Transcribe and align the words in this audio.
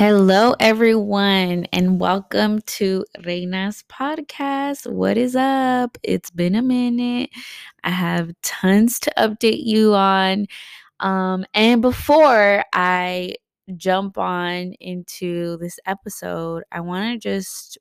Hello, 0.00 0.54
everyone, 0.58 1.66
and 1.74 2.00
welcome 2.00 2.62
to 2.62 3.04
Reina's 3.18 3.84
podcast. 3.86 4.90
What 4.90 5.18
is 5.18 5.36
up? 5.36 5.98
It's 6.02 6.30
been 6.30 6.54
a 6.54 6.62
minute. 6.62 7.28
I 7.84 7.90
have 7.90 8.32
tons 8.40 8.98
to 9.00 9.12
update 9.18 9.62
you 9.62 9.92
on. 9.92 10.46
Um, 11.00 11.44
and 11.52 11.82
before 11.82 12.64
I 12.72 13.34
jump 13.76 14.16
on 14.16 14.72
into 14.80 15.58
this 15.58 15.78
episode, 15.84 16.62
I 16.72 16.80
want 16.80 17.12
to 17.12 17.18
just 17.18 17.76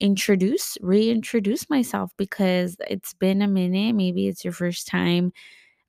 introduce, 0.00 0.76
reintroduce 0.82 1.70
myself 1.70 2.12
because 2.18 2.76
it's 2.90 3.14
been 3.14 3.40
a 3.40 3.48
minute. 3.48 3.94
Maybe 3.94 4.28
it's 4.28 4.44
your 4.44 4.52
first 4.52 4.86
time 4.86 5.32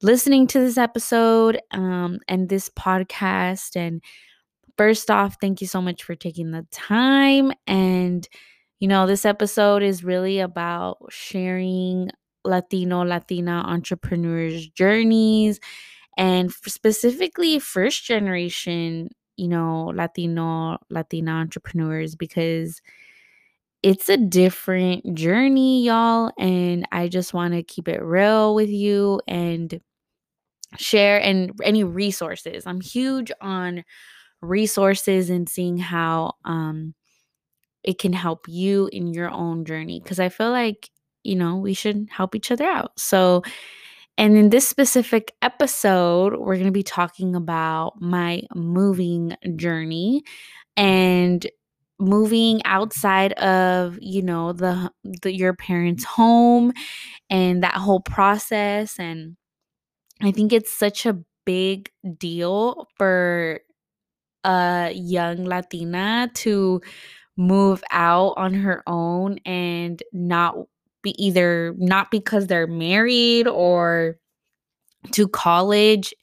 listening 0.01 0.47
to 0.47 0.59
this 0.59 0.77
episode 0.77 1.59
um, 1.71 2.19
and 2.29 2.47
this 2.47 2.69
podcast. 2.69 3.75
And 3.75 4.01
First 4.77 5.11
off, 5.11 5.37
thank 5.39 5.61
you 5.61 5.67
so 5.67 5.81
much 5.81 6.03
for 6.03 6.15
taking 6.15 6.51
the 6.51 6.65
time. 6.71 7.51
And, 7.67 8.27
you 8.79 8.87
know, 8.87 9.05
this 9.05 9.25
episode 9.25 9.83
is 9.83 10.03
really 10.03 10.39
about 10.39 10.97
sharing 11.09 12.09
Latino, 12.43 13.03
Latina 13.03 13.63
entrepreneurs' 13.65 14.67
journeys 14.67 15.59
and 16.17 16.51
specifically 16.51 17.59
first 17.59 18.03
generation, 18.03 19.09
you 19.37 19.47
know, 19.47 19.91
Latino, 19.95 20.77
Latina 20.89 21.31
entrepreneurs 21.31 22.15
because 22.15 22.81
it's 23.83 24.09
a 24.09 24.17
different 24.17 25.13
journey, 25.15 25.83
y'all. 25.85 26.31
And 26.39 26.87
I 26.91 27.09
just 27.09 27.33
want 27.33 27.53
to 27.53 27.63
keep 27.63 27.87
it 27.87 28.01
real 28.01 28.55
with 28.55 28.69
you 28.69 29.21
and 29.27 29.79
share 30.77 31.21
and 31.21 31.51
any 31.63 31.83
resources. 31.83 32.65
I'm 32.65 32.81
huge 32.81 33.31
on 33.41 33.83
resources 34.43 35.29
and 35.29 35.47
seeing 35.49 35.77
how 35.77 36.33
um, 36.45 36.93
it 37.83 37.97
can 37.97 38.13
help 38.13 38.45
you 38.47 38.89
in 38.91 39.13
your 39.13 39.29
own 39.29 39.65
journey. 39.65 39.99
Because 40.01 40.19
I 40.19 40.29
feel 40.29 40.51
like, 40.51 40.89
you 41.23 41.35
know, 41.35 41.57
we 41.57 41.73
should 41.73 42.07
help 42.11 42.35
each 42.35 42.51
other 42.51 42.65
out. 42.65 42.91
So, 42.99 43.43
and 44.17 44.37
in 44.37 44.49
this 44.49 44.67
specific 44.67 45.33
episode, 45.41 46.33
we're 46.37 46.55
going 46.55 46.67
to 46.67 46.71
be 46.71 46.83
talking 46.83 47.35
about 47.35 47.99
my 47.99 48.43
moving 48.53 49.35
journey 49.55 50.23
and 50.77 51.45
moving 51.99 52.61
outside 52.65 53.33
of 53.33 53.97
you 54.01 54.21
know 54.21 54.51
the, 54.51 54.91
the 55.21 55.33
your 55.33 55.53
parents 55.53 56.03
home 56.03 56.73
and 57.29 57.63
that 57.63 57.75
whole 57.75 58.01
process 58.01 58.99
and 58.99 59.37
i 60.21 60.31
think 60.31 60.51
it's 60.51 60.73
such 60.73 61.05
a 61.05 61.17
big 61.45 61.89
deal 62.17 62.87
for 62.97 63.59
a 64.43 64.91
young 64.95 65.45
Latina 65.45 66.29
to 66.35 66.81
move 67.37 67.83
out 67.91 68.33
on 68.37 68.53
her 68.53 68.83
own 68.87 69.39
and 69.45 70.01
not 70.13 70.55
be 71.01 71.11
either 71.23 71.73
not 71.77 72.11
because 72.11 72.47
they're 72.47 72.67
married 72.67 73.47
or 73.47 74.17
to 75.11 75.27
college 75.27 76.13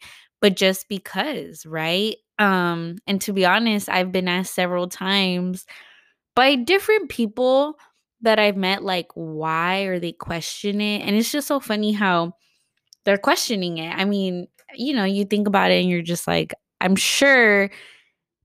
but 0.41 0.56
just 0.56 0.88
because 0.88 1.66
right? 1.66 2.16
Um 2.38 2.98
and 3.06 3.20
to 3.22 3.32
be 3.34 3.44
honest 3.44 3.88
i've 3.91 4.12
been 4.12 4.28
asked 4.28 4.54
several 4.54 4.88
times 4.88 5.66
by 6.34 6.54
different 6.54 7.10
people 7.10 7.78
that 8.22 8.38
i've 8.38 8.56
met 8.56 8.82
like 8.82 9.08
why 9.14 9.82
or 9.82 9.98
they 9.98 10.12
question 10.12 10.80
it 10.80 11.00
and 11.02 11.16
it's 11.16 11.32
just 11.32 11.48
so 11.48 11.60
funny 11.60 11.92
how 11.92 12.32
they're 13.04 13.18
questioning 13.18 13.78
it. 13.78 13.94
I 13.94 14.04
mean 14.04 14.48
you 14.74 14.94
know 14.94 15.04
you 15.04 15.24
think 15.24 15.48
about 15.48 15.70
it 15.70 15.80
and 15.80 15.91
you're 15.91 16.02
just 16.02 16.26
like 16.26 16.54
i'm 16.80 16.96
sure 16.96 17.70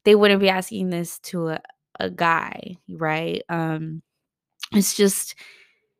they 0.06 0.16
wouldn't 0.16 0.42
be 0.42 0.50
asking 0.50 0.89
this 0.89 1.20
to 1.20 1.50
a, 1.50 1.59
a 2.00 2.09
guy, 2.09 2.78
right? 2.89 3.44
Um, 3.50 4.02
it's 4.72 4.95
just, 4.95 5.36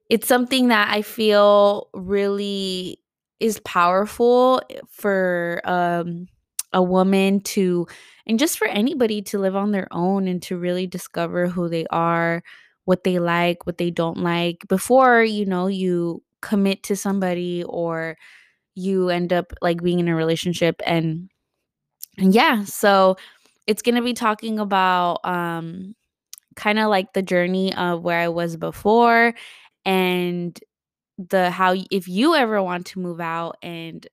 it's 0.09 0.28
something 0.28 0.70
that 0.70 0.94
I 0.94 1.02
feel 1.02 1.89
really 1.93 2.99
is 3.39 3.60
powerful 3.61 4.61
for 4.89 5.61
um, 5.65 6.27
a 6.73 6.82
woman 6.82 7.42
to, 7.42 7.88
and 8.27 8.39
just 8.39 8.58
for 8.58 8.67
anybody 8.67 9.21
to 9.23 9.39
live 9.39 9.55
on 9.55 9.71
their 9.71 9.88
own 9.92 10.27
and 10.27 10.42
to 10.44 10.58
really 10.58 10.88
discover 10.88 11.48
who 11.48 11.70
they 11.70 11.86
are, 11.92 12.44
what 12.86 13.04
they 13.04 13.20
like, 13.20 13.65
what 13.65 13.77
they 13.77 13.92
don't 13.92 14.17
like 14.17 14.65
before, 14.67 15.23
you 15.23 15.45
know, 15.45 15.67
you 15.67 16.21
commit 16.42 16.83
to 16.83 16.95
somebody 16.95 17.64
or 17.64 18.17
you 18.76 19.10
end 19.10 19.33
up 19.33 19.54
like 19.61 19.82
being 19.83 19.99
in 19.99 20.08
a 20.08 20.15
relationship 20.15 20.82
and 20.86 21.30
and 22.17 22.33
yeah 22.33 22.64
so 22.64 23.15
it's 23.67 23.81
going 23.81 23.95
to 23.95 24.02
be 24.02 24.14
talking 24.14 24.59
about 24.59 25.20
um 25.26 25.95
kind 26.55 26.80
of 26.80 26.89
like 26.89 27.14
the 27.14 27.21
journey 27.23 27.73
of 27.76 28.03
where 28.03 28.20
I 28.20 28.30
was 28.30 28.58
before 28.58 29.33
and 29.86 30.59
the 31.17 31.52
how 31.52 31.76
if 31.92 32.08
you 32.08 32.36
ever 32.36 32.61
want 32.64 32.87
to 32.87 32.99
move 32.99 33.21
out 33.21 33.58
and 33.61 34.05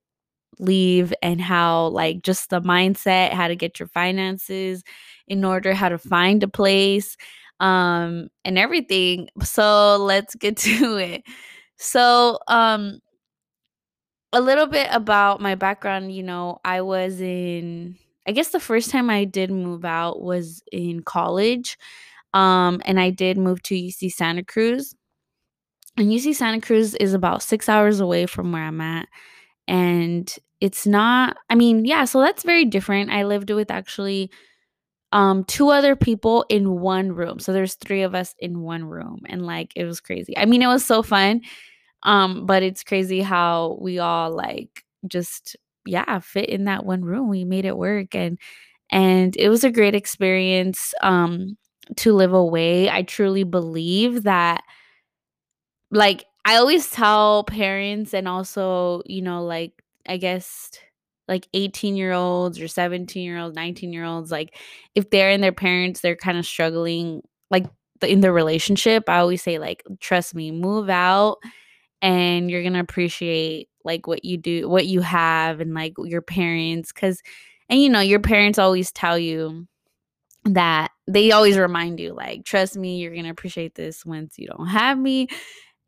leave 0.58 1.14
and 1.22 1.40
how 1.40 1.88
like 1.88 2.22
just 2.22 2.50
the 2.50 2.60
mindset 2.60 3.32
how 3.32 3.48
to 3.48 3.56
get 3.56 3.80
your 3.80 3.88
finances 3.88 4.82
in 5.28 5.44
order 5.44 5.74
how 5.74 5.88
to 5.88 5.98
find 5.98 6.42
a 6.42 6.48
place 6.48 7.16
um 7.60 8.28
and 8.44 8.58
everything 8.58 9.28
so 9.42 9.96
let's 9.98 10.34
get 10.36 10.56
to 10.58 10.96
it. 10.96 11.22
So 11.78 12.38
um 12.48 13.00
a 14.32 14.40
little 14.40 14.66
bit 14.66 14.88
about 14.90 15.40
my 15.40 15.54
background 15.54 16.12
you 16.14 16.22
know 16.22 16.58
i 16.64 16.80
was 16.80 17.20
in 17.20 17.96
I 18.26 18.32
guess 18.32 18.50
the 18.50 18.60
first 18.60 18.90
time 18.90 19.10
I 19.10 19.24
did 19.24 19.50
move 19.50 19.84
out 19.84 20.22
was 20.22 20.62
in 20.72 21.02
college. 21.02 21.76
Um, 22.34 22.80
and 22.84 22.98
I 23.00 23.10
did 23.10 23.36
move 23.38 23.62
to 23.64 23.74
UC 23.74 24.10
Santa 24.10 24.44
Cruz. 24.44 24.94
And 25.96 26.10
UC 26.10 26.34
Santa 26.34 26.60
Cruz 26.60 26.94
is 26.94 27.14
about 27.14 27.42
six 27.42 27.68
hours 27.68 28.00
away 28.00 28.26
from 28.26 28.52
where 28.52 28.62
I'm 28.62 28.80
at. 28.80 29.08
And 29.68 30.34
it's 30.60 30.86
not, 30.86 31.36
I 31.50 31.54
mean, 31.54 31.84
yeah, 31.84 32.04
so 32.04 32.20
that's 32.20 32.44
very 32.44 32.64
different. 32.64 33.10
I 33.10 33.24
lived 33.24 33.50
with 33.50 33.70
actually 33.70 34.30
um 35.12 35.44
two 35.44 35.70
other 35.70 35.96
people 35.96 36.44
in 36.48 36.80
one 36.80 37.12
room. 37.12 37.38
So 37.38 37.52
there's 37.52 37.74
three 37.74 38.02
of 38.02 38.14
us 38.14 38.34
in 38.38 38.60
one 38.60 38.84
room. 38.84 39.20
And 39.28 39.44
like 39.46 39.72
it 39.76 39.84
was 39.84 40.00
crazy. 40.00 40.36
I 40.38 40.46
mean, 40.46 40.62
it 40.62 40.68
was 40.68 40.84
so 40.84 41.02
fun. 41.02 41.42
Um, 42.04 42.46
but 42.46 42.62
it's 42.62 42.84
crazy 42.84 43.20
how 43.20 43.78
we 43.80 43.98
all 43.98 44.30
like 44.34 44.84
just 45.08 45.56
yeah, 45.86 46.18
fit 46.20 46.48
in 46.48 46.64
that 46.64 46.84
one 46.86 47.02
room. 47.04 47.28
We 47.28 47.44
made 47.44 47.64
it 47.64 47.76
work 47.76 48.14
and 48.14 48.38
and 48.90 49.36
it 49.36 49.48
was 49.48 49.64
a 49.64 49.70
great 49.72 49.94
experience 49.94 50.94
um 51.02 51.56
to 51.96 52.14
live 52.14 52.32
away. 52.34 52.90
I 52.90 53.02
truly 53.02 53.44
believe 53.44 54.24
that 54.24 54.62
like 55.90 56.24
I 56.44 56.56
always 56.56 56.90
tell 56.90 57.44
parents 57.44 58.14
and 58.14 58.26
also, 58.28 59.02
you 59.06 59.22
know, 59.22 59.44
like 59.44 59.72
I 60.08 60.16
guess 60.16 60.70
like 61.28 61.46
18 61.54 61.96
year 61.96 62.12
olds 62.12 62.60
or 62.60 62.68
17 62.68 63.24
year 63.24 63.38
olds, 63.38 63.54
19 63.56 63.92
year 63.92 64.04
olds, 64.04 64.30
like 64.30 64.56
if 64.94 65.10
they're 65.10 65.30
in 65.30 65.40
their 65.40 65.52
parents, 65.52 66.00
they're 66.00 66.16
kind 66.16 66.38
of 66.38 66.46
struggling 66.46 67.22
like 67.50 67.66
in 68.02 68.20
their 68.20 68.32
relationship. 68.32 69.08
I 69.08 69.18
always 69.18 69.42
say, 69.42 69.58
like, 69.58 69.82
trust 70.00 70.34
me, 70.34 70.50
move 70.50 70.90
out 70.90 71.38
and 72.02 72.50
you're 72.50 72.62
gonna 72.64 72.80
appreciate 72.80 73.68
like 73.84 74.06
what 74.06 74.24
you 74.24 74.36
do 74.36 74.68
what 74.68 74.86
you 74.86 75.00
have 75.00 75.60
and 75.60 75.74
like 75.74 75.94
your 76.04 76.22
parents 76.22 76.92
because 76.92 77.22
and 77.68 77.80
you 77.80 77.88
know 77.88 78.00
your 78.00 78.20
parents 78.20 78.58
always 78.58 78.92
tell 78.92 79.18
you 79.18 79.66
that 80.44 80.90
they 81.06 81.30
always 81.30 81.56
remind 81.56 82.00
you 82.00 82.12
like 82.12 82.44
trust 82.44 82.76
me 82.76 82.98
you're 82.98 83.14
gonna 83.14 83.30
appreciate 83.30 83.74
this 83.74 84.04
once 84.04 84.38
you 84.38 84.48
don't 84.48 84.66
have 84.66 84.98
me. 84.98 85.28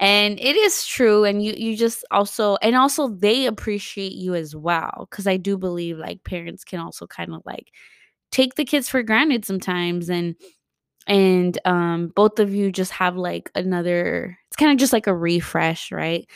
And 0.01 0.41
it 0.41 0.57
is 0.57 0.85
true 0.87 1.25
and 1.25 1.43
you 1.43 1.55
you 1.57 1.77
just 1.77 2.05
also 2.11 2.57
and 2.63 2.75
also 2.75 3.09
they 3.09 3.47
appreciate 3.47 4.13
you 4.13 4.35
as 4.35 4.55
well 4.55 5.07
because 5.09 5.27
i 5.29 5.37
do 5.37 5.57
believe 5.57 5.99
like 5.99 6.25
parents 6.25 6.65
can 6.65 6.81
also 6.81 7.07
kind 7.07 7.33
of 7.33 7.43
like 7.47 7.69
take 8.33 8.57
the 8.57 8.65
kids 8.65 8.89
for 8.89 9.03
granted 9.05 9.45
sometimes 9.45 10.11
and 10.11 10.35
and 11.07 11.59
um 11.65 12.09
both 12.17 12.41
of 12.41 12.55
you 12.55 12.73
just 12.73 12.91
have 12.91 13.17
like 13.17 13.51
another 13.55 14.37
it's 14.49 14.57
kind 14.57 14.73
of 14.73 14.79
just 14.79 14.93
like 14.93 15.07
a 15.07 15.15
refresh 15.15 15.93
right 15.93 16.29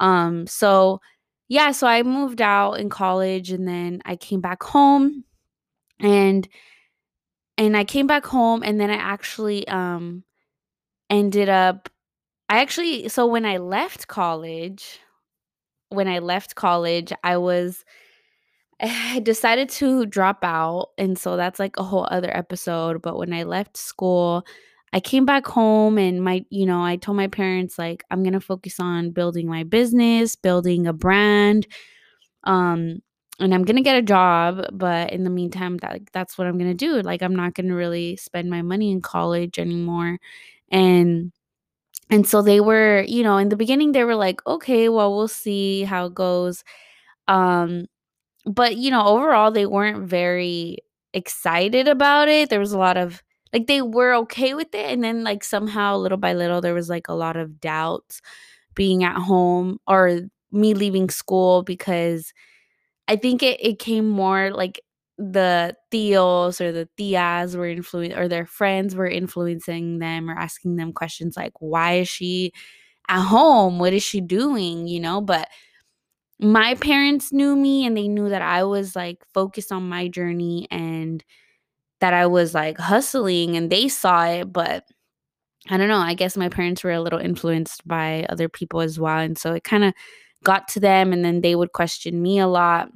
um 0.00 0.46
so 0.46 1.00
yeah 1.48 1.72
so 1.72 1.86
i 1.86 2.02
moved 2.02 2.40
out 2.42 2.74
in 2.74 2.88
college 2.88 3.50
and 3.50 3.66
then 3.66 4.00
i 4.04 4.16
came 4.16 4.40
back 4.40 4.62
home 4.62 5.24
and 6.00 6.48
and 7.56 7.76
i 7.76 7.84
came 7.84 8.06
back 8.06 8.24
home 8.26 8.62
and 8.62 8.80
then 8.80 8.90
i 8.90 8.96
actually 8.96 9.66
um 9.68 10.22
ended 11.10 11.48
up 11.48 11.88
i 12.48 12.60
actually 12.60 13.08
so 13.08 13.26
when 13.26 13.44
i 13.46 13.58
left 13.58 14.08
college 14.08 15.00
when 15.90 16.08
i 16.08 16.18
left 16.18 16.54
college 16.54 17.12
i 17.24 17.36
was 17.36 17.84
I 18.80 19.20
decided 19.20 19.68
to 19.70 20.06
drop 20.06 20.44
out. 20.44 20.90
And 20.98 21.18
so 21.18 21.36
that's 21.36 21.58
like 21.58 21.76
a 21.78 21.82
whole 21.82 22.06
other 22.10 22.34
episode. 22.36 23.02
But 23.02 23.18
when 23.18 23.32
I 23.32 23.42
left 23.44 23.76
school, 23.76 24.44
I 24.92 25.00
came 25.00 25.24
back 25.26 25.46
home 25.46 25.98
and 25.98 26.22
my, 26.24 26.44
you 26.50 26.66
know, 26.66 26.82
I 26.82 26.96
told 26.96 27.16
my 27.16 27.28
parents, 27.28 27.78
like, 27.78 28.04
I'm 28.10 28.22
going 28.22 28.32
to 28.34 28.40
focus 28.40 28.80
on 28.80 29.10
building 29.10 29.46
my 29.48 29.64
business, 29.64 30.36
building 30.36 30.86
a 30.86 30.92
brand. 30.92 31.66
Um, 32.44 33.00
and 33.40 33.54
I'm 33.54 33.64
gonna 33.64 33.82
get 33.82 33.96
a 33.96 34.02
job, 34.02 34.64
but 34.72 35.12
in 35.12 35.24
the 35.24 35.30
meantime, 35.30 35.76
that 35.78 36.00
that's 36.12 36.36
what 36.38 36.46
I'm 36.46 36.58
gonna 36.58 36.74
do. 36.74 37.00
Like 37.02 37.22
I'm 37.22 37.36
not 37.36 37.54
gonna 37.54 37.74
really 37.74 38.16
spend 38.16 38.50
my 38.50 38.62
money 38.62 38.90
in 38.90 39.00
college 39.00 39.58
anymore. 39.58 40.18
And 40.70 41.32
and 42.10 42.26
so 42.26 42.42
they 42.42 42.60
were, 42.60 43.04
you 43.08 43.22
know, 43.22 43.36
in 43.38 43.48
the 43.50 43.56
beginning 43.56 43.92
they 43.92 44.04
were 44.04 44.14
like, 44.16 44.40
okay, 44.46 44.88
well, 44.88 45.14
we'll 45.16 45.28
see 45.28 45.84
how 45.84 46.06
it 46.06 46.14
goes. 46.14 46.64
Um, 47.28 47.86
but 48.46 48.76
you 48.76 48.90
know, 48.90 49.06
overall 49.06 49.50
they 49.52 49.66
weren't 49.66 50.08
very 50.08 50.78
excited 51.14 51.88
about 51.88 52.28
it. 52.28 52.50
There 52.50 52.60
was 52.60 52.72
a 52.72 52.78
lot 52.78 52.96
of 52.98 53.22
like 53.52 53.66
they 53.66 53.82
were 53.82 54.14
okay 54.16 54.54
with 54.54 54.74
it, 54.74 54.86
and 54.92 55.02
then 55.04 55.24
like 55.24 55.44
somehow 55.44 55.96
little 55.96 56.18
by 56.18 56.34
little 56.34 56.60
there 56.60 56.74
was 56.74 56.88
like 56.88 57.08
a 57.08 57.14
lot 57.14 57.36
of 57.36 57.60
doubts 57.60 58.20
being 58.74 59.04
at 59.04 59.16
home 59.16 59.78
or 59.86 60.22
me 60.52 60.74
leaving 60.74 61.10
school 61.10 61.62
because 61.62 62.32
I 63.08 63.16
think 63.16 63.42
it, 63.42 63.60
it 63.64 63.78
came 63.78 64.08
more 64.08 64.50
like 64.50 64.80
the 65.18 65.74
tios 65.92 66.60
or 66.60 66.72
the 66.72 66.88
tias 66.98 67.56
were 67.56 67.68
influencing 67.68 68.16
or 68.18 68.28
their 68.28 68.46
friends 68.46 68.94
were 68.94 69.08
influencing 69.08 69.98
them 69.98 70.30
or 70.30 70.34
asking 70.38 70.76
them 70.76 70.92
questions 70.92 71.36
like 71.36 71.52
why 71.60 71.94
is 71.94 72.08
she 72.08 72.52
at 73.08 73.22
home? 73.22 73.78
What 73.80 73.94
is 73.94 74.02
she 74.04 74.20
doing? 74.22 74.88
you 74.88 75.00
know 75.00 75.20
but 75.20 75.48
my 76.40 76.74
parents 76.76 77.32
knew 77.32 77.56
me 77.56 77.84
and 77.86 77.96
they 77.96 78.08
knew 78.08 78.28
that 78.28 78.42
I 78.42 78.64
was 78.64 78.94
like 78.94 79.18
focused 79.34 79.72
on 79.72 79.88
my 79.88 80.08
journey 80.08 80.68
and 80.70 81.24
that 82.00 82.14
I 82.14 82.26
was 82.26 82.54
like 82.54 82.78
hustling 82.78 83.56
and 83.56 83.70
they 83.70 83.88
saw 83.88 84.26
it 84.26 84.52
but 84.52 84.84
I 85.70 85.76
don't 85.76 85.88
know 85.88 85.98
I 85.98 86.14
guess 86.14 86.36
my 86.36 86.48
parents 86.48 86.84
were 86.84 86.92
a 86.92 87.00
little 87.00 87.18
influenced 87.18 87.86
by 87.86 88.26
other 88.28 88.48
people 88.48 88.80
as 88.80 88.98
well 89.00 89.18
and 89.18 89.38
so 89.38 89.54
it 89.54 89.64
kind 89.64 89.84
of 89.84 89.94
got 90.44 90.68
to 90.68 90.80
them 90.80 91.12
and 91.12 91.24
then 91.24 91.40
they 91.40 91.54
would 91.56 91.72
question 91.72 92.22
me 92.22 92.38
a 92.38 92.46
lot 92.46 92.90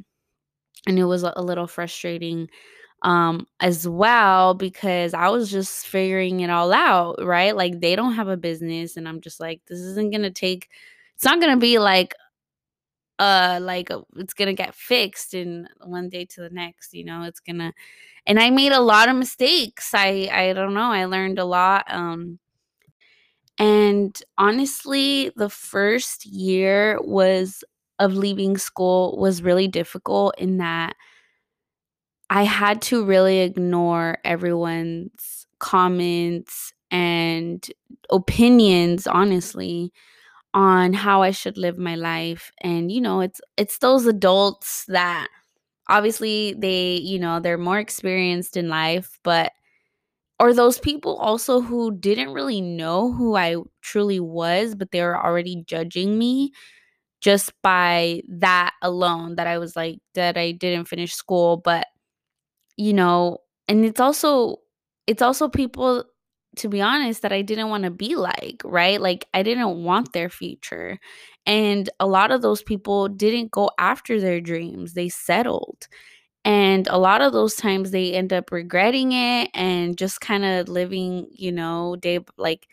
and 0.86 0.98
it 0.98 1.04
was 1.04 1.22
a 1.22 1.42
little 1.42 1.66
frustrating 1.66 2.48
um 3.02 3.46
as 3.60 3.88
well 3.88 4.54
because 4.54 5.14
I 5.14 5.28
was 5.30 5.50
just 5.50 5.86
figuring 5.88 6.40
it 6.40 6.50
all 6.50 6.72
out, 6.72 7.16
right? 7.24 7.56
Like 7.56 7.80
they 7.80 7.96
don't 7.96 8.14
have 8.14 8.28
a 8.28 8.36
business 8.36 8.96
and 8.96 9.08
I'm 9.08 9.20
just 9.20 9.40
like 9.40 9.60
this 9.68 9.80
isn't 9.80 10.10
going 10.12 10.22
to 10.22 10.30
take 10.30 10.68
it's 11.16 11.24
not 11.24 11.40
going 11.40 11.52
to 11.54 11.60
be 11.60 11.78
like 11.78 12.14
uh 13.22 13.58
like 13.62 13.90
uh, 13.90 14.02
it's 14.16 14.34
to 14.48 14.54
get 14.64 14.74
fixed 14.74 15.34
in 15.34 15.68
one 15.84 16.08
day 16.08 16.24
to 16.26 16.40
the 16.42 16.50
next, 16.50 16.94
you 16.94 17.04
know? 17.04 17.22
It's 17.24 17.40
to 17.60 17.72
and 18.26 18.40
I 18.40 18.50
made 18.50 18.72
a 18.72 18.80
lot 18.80 19.08
of 19.10 19.16
mistakes. 19.16 19.92
I 19.94 20.28
I 20.32 20.52
don't 20.54 20.74
know, 20.74 20.90
I 20.92 21.06
learned 21.06 21.38
a 21.40 21.46
lot 21.46 21.84
um 21.92 22.38
and 23.58 24.20
honestly, 24.38 25.30
the 25.36 25.48
first 25.50 26.26
year 26.26 26.98
was 27.02 27.62
of 27.98 28.14
leaving 28.14 28.56
school 28.56 29.16
was 29.18 29.42
really 29.42 29.68
difficult 29.68 30.34
in 30.38 30.56
that 30.58 30.94
I 32.30 32.44
had 32.44 32.80
to 32.82 33.04
really 33.04 33.40
ignore 33.40 34.18
everyone's 34.24 35.46
comments 35.58 36.72
and 36.90 37.66
opinions, 38.10 39.06
honestly, 39.06 39.92
on 40.54 40.92
how 40.92 41.22
I 41.22 41.30
should 41.30 41.58
live 41.58 41.78
my 41.78 41.94
life. 41.96 42.52
And 42.62 42.92
you 42.92 43.00
know, 43.00 43.20
it's 43.20 43.40
it's 43.56 43.78
those 43.78 44.06
adults 44.06 44.84
that 44.88 45.28
obviously 45.88 46.54
they, 46.58 46.96
you 46.96 47.18
know, 47.20 47.40
they're 47.40 47.58
more 47.58 47.78
experienced 47.78 48.56
in 48.56 48.68
life, 48.68 49.18
but 49.24 49.52
or 50.40 50.52
those 50.54 50.78
people 50.78 51.16
also 51.18 51.60
who 51.60 51.96
didn't 51.96 52.32
really 52.32 52.60
know 52.60 53.12
who 53.12 53.36
I 53.36 53.56
truly 53.82 54.20
was, 54.20 54.74
but 54.74 54.90
they 54.90 55.02
were 55.02 55.16
already 55.22 55.62
judging 55.66 56.18
me 56.18 56.52
just 57.20 57.52
by 57.62 58.22
that 58.28 58.74
alone 58.82 59.36
that 59.36 59.46
I 59.48 59.58
was 59.58 59.76
like 59.76 59.98
that 60.14 60.38
I 60.38 60.52
didn't 60.52 60.86
finish 60.86 61.14
school, 61.14 61.58
but 61.58 61.86
you 62.76 62.92
know, 62.92 63.38
and 63.68 63.84
it's 63.84 64.00
also 64.00 64.58
it's 65.06 65.22
also 65.22 65.48
people 65.48 66.04
to 66.56 66.68
be 66.68 66.80
honest 66.80 67.22
that 67.22 67.32
I 67.32 67.42
didn't 67.42 67.70
want 67.70 67.84
to 67.84 67.90
be 67.90 68.14
like, 68.16 68.62
right? 68.64 69.00
Like 69.00 69.26
I 69.34 69.42
didn't 69.42 69.82
want 69.84 70.12
their 70.12 70.28
future. 70.28 70.98
And 71.46 71.88
a 72.00 72.06
lot 72.06 72.30
of 72.30 72.42
those 72.42 72.62
people 72.62 73.08
didn't 73.08 73.50
go 73.50 73.70
after 73.78 74.20
their 74.20 74.40
dreams. 74.40 74.94
They 74.94 75.08
settled. 75.08 75.88
And 76.44 76.88
a 76.88 76.98
lot 76.98 77.22
of 77.22 77.32
those 77.32 77.56
times 77.56 77.90
they 77.92 78.14
end 78.14 78.32
up 78.32 78.52
regretting 78.52 79.12
it 79.12 79.50
and 79.54 79.98
just 79.98 80.20
kind 80.20 80.44
of 80.44 80.68
living, 80.68 81.28
you 81.32 81.52
know, 81.52 81.96
day 81.96 82.20
like 82.38 82.66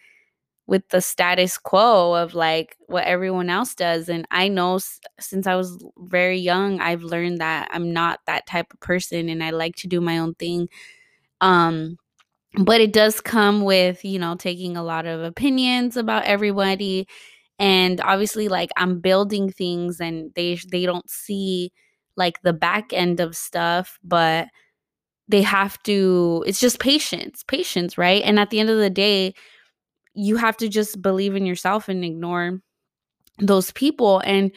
with 0.67 0.87
the 0.89 1.01
status 1.01 1.57
quo 1.57 2.13
of 2.13 2.35
like 2.35 2.77
what 2.87 3.05
everyone 3.05 3.49
else 3.49 3.73
does. 3.73 4.07
And 4.07 4.27
I 4.29 4.47
know 4.49 4.79
since 5.19 5.47
I 5.47 5.55
was 5.55 5.83
very 5.97 6.37
young, 6.37 6.79
I've 6.79 7.01
learned 7.03 7.39
that 7.41 7.69
I'm 7.71 7.91
not 7.91 8.19
that 8.27 8.45
type 8.45 8.71
of 8.73 8.79
person 8.79 9.29
and 9.29 9.43
I 9.43 9.49
like 9.49 9.75
to 9.77 9.87
do 9.87 9.99
my 9.99 10.19
own 10.19 10.35
thing. 10.35 10.69
Um, 11.41 11.97
but 12.55 12.81
it 12.81 12.93
does 12.93 13.21
come 13.21 13.61
with, 13.61 14.03
you 14.03 14.19
know, 14.19 14.35
taking 14.35 14.75
a 14.75 14.83
lot 14.83 15.05
of 15.05 15.21
opinions 15.21 15.95
about 15.97 16.23
everybody. 16.25 17.07
And 17.59 18.01
obviously, 18.01 18.47
like 18.47 18.71
I'm 18.77 18.99
building 18.99 19.51
things 19.51 19.99
and 19.99 20.31
they 20.35 20.59
they 20.71 20.85
don't 20.85 21.09
see 21.09 21.71
like 22.15 22.41
the 22.41 22.53
back 22.53 22.91
end 22.93 23.19
of 23.19 23.35
stuff, 23.35 23.99
but 24.03 24.47
they 25.27 25.41
have 25.43 25.81
to 25.83 26.43
it's 26.47 26.59
just 26.59 26.79
patience, 26.79 27.43
patience, 27.43 27.97
right? 27.97 28.23
And 28.23 28.39
at 28.39 28.49
the 28.51 28.59
end 28.59 28.69
of 28.69 28.79
the 28.79 28.89
day, 28.89 29.33
you 30.15 30.37
have 30.37 30.57
to 30.57 30.69
just 30.69 31.01
believe 31.01 31.35
in 31.35 31.45
yourself 31.45 31.89
and 31.89 32.03
ignore 32.05 32.61
those 33.39 33.71
people. 33.71 34.21
And 34.25 34.51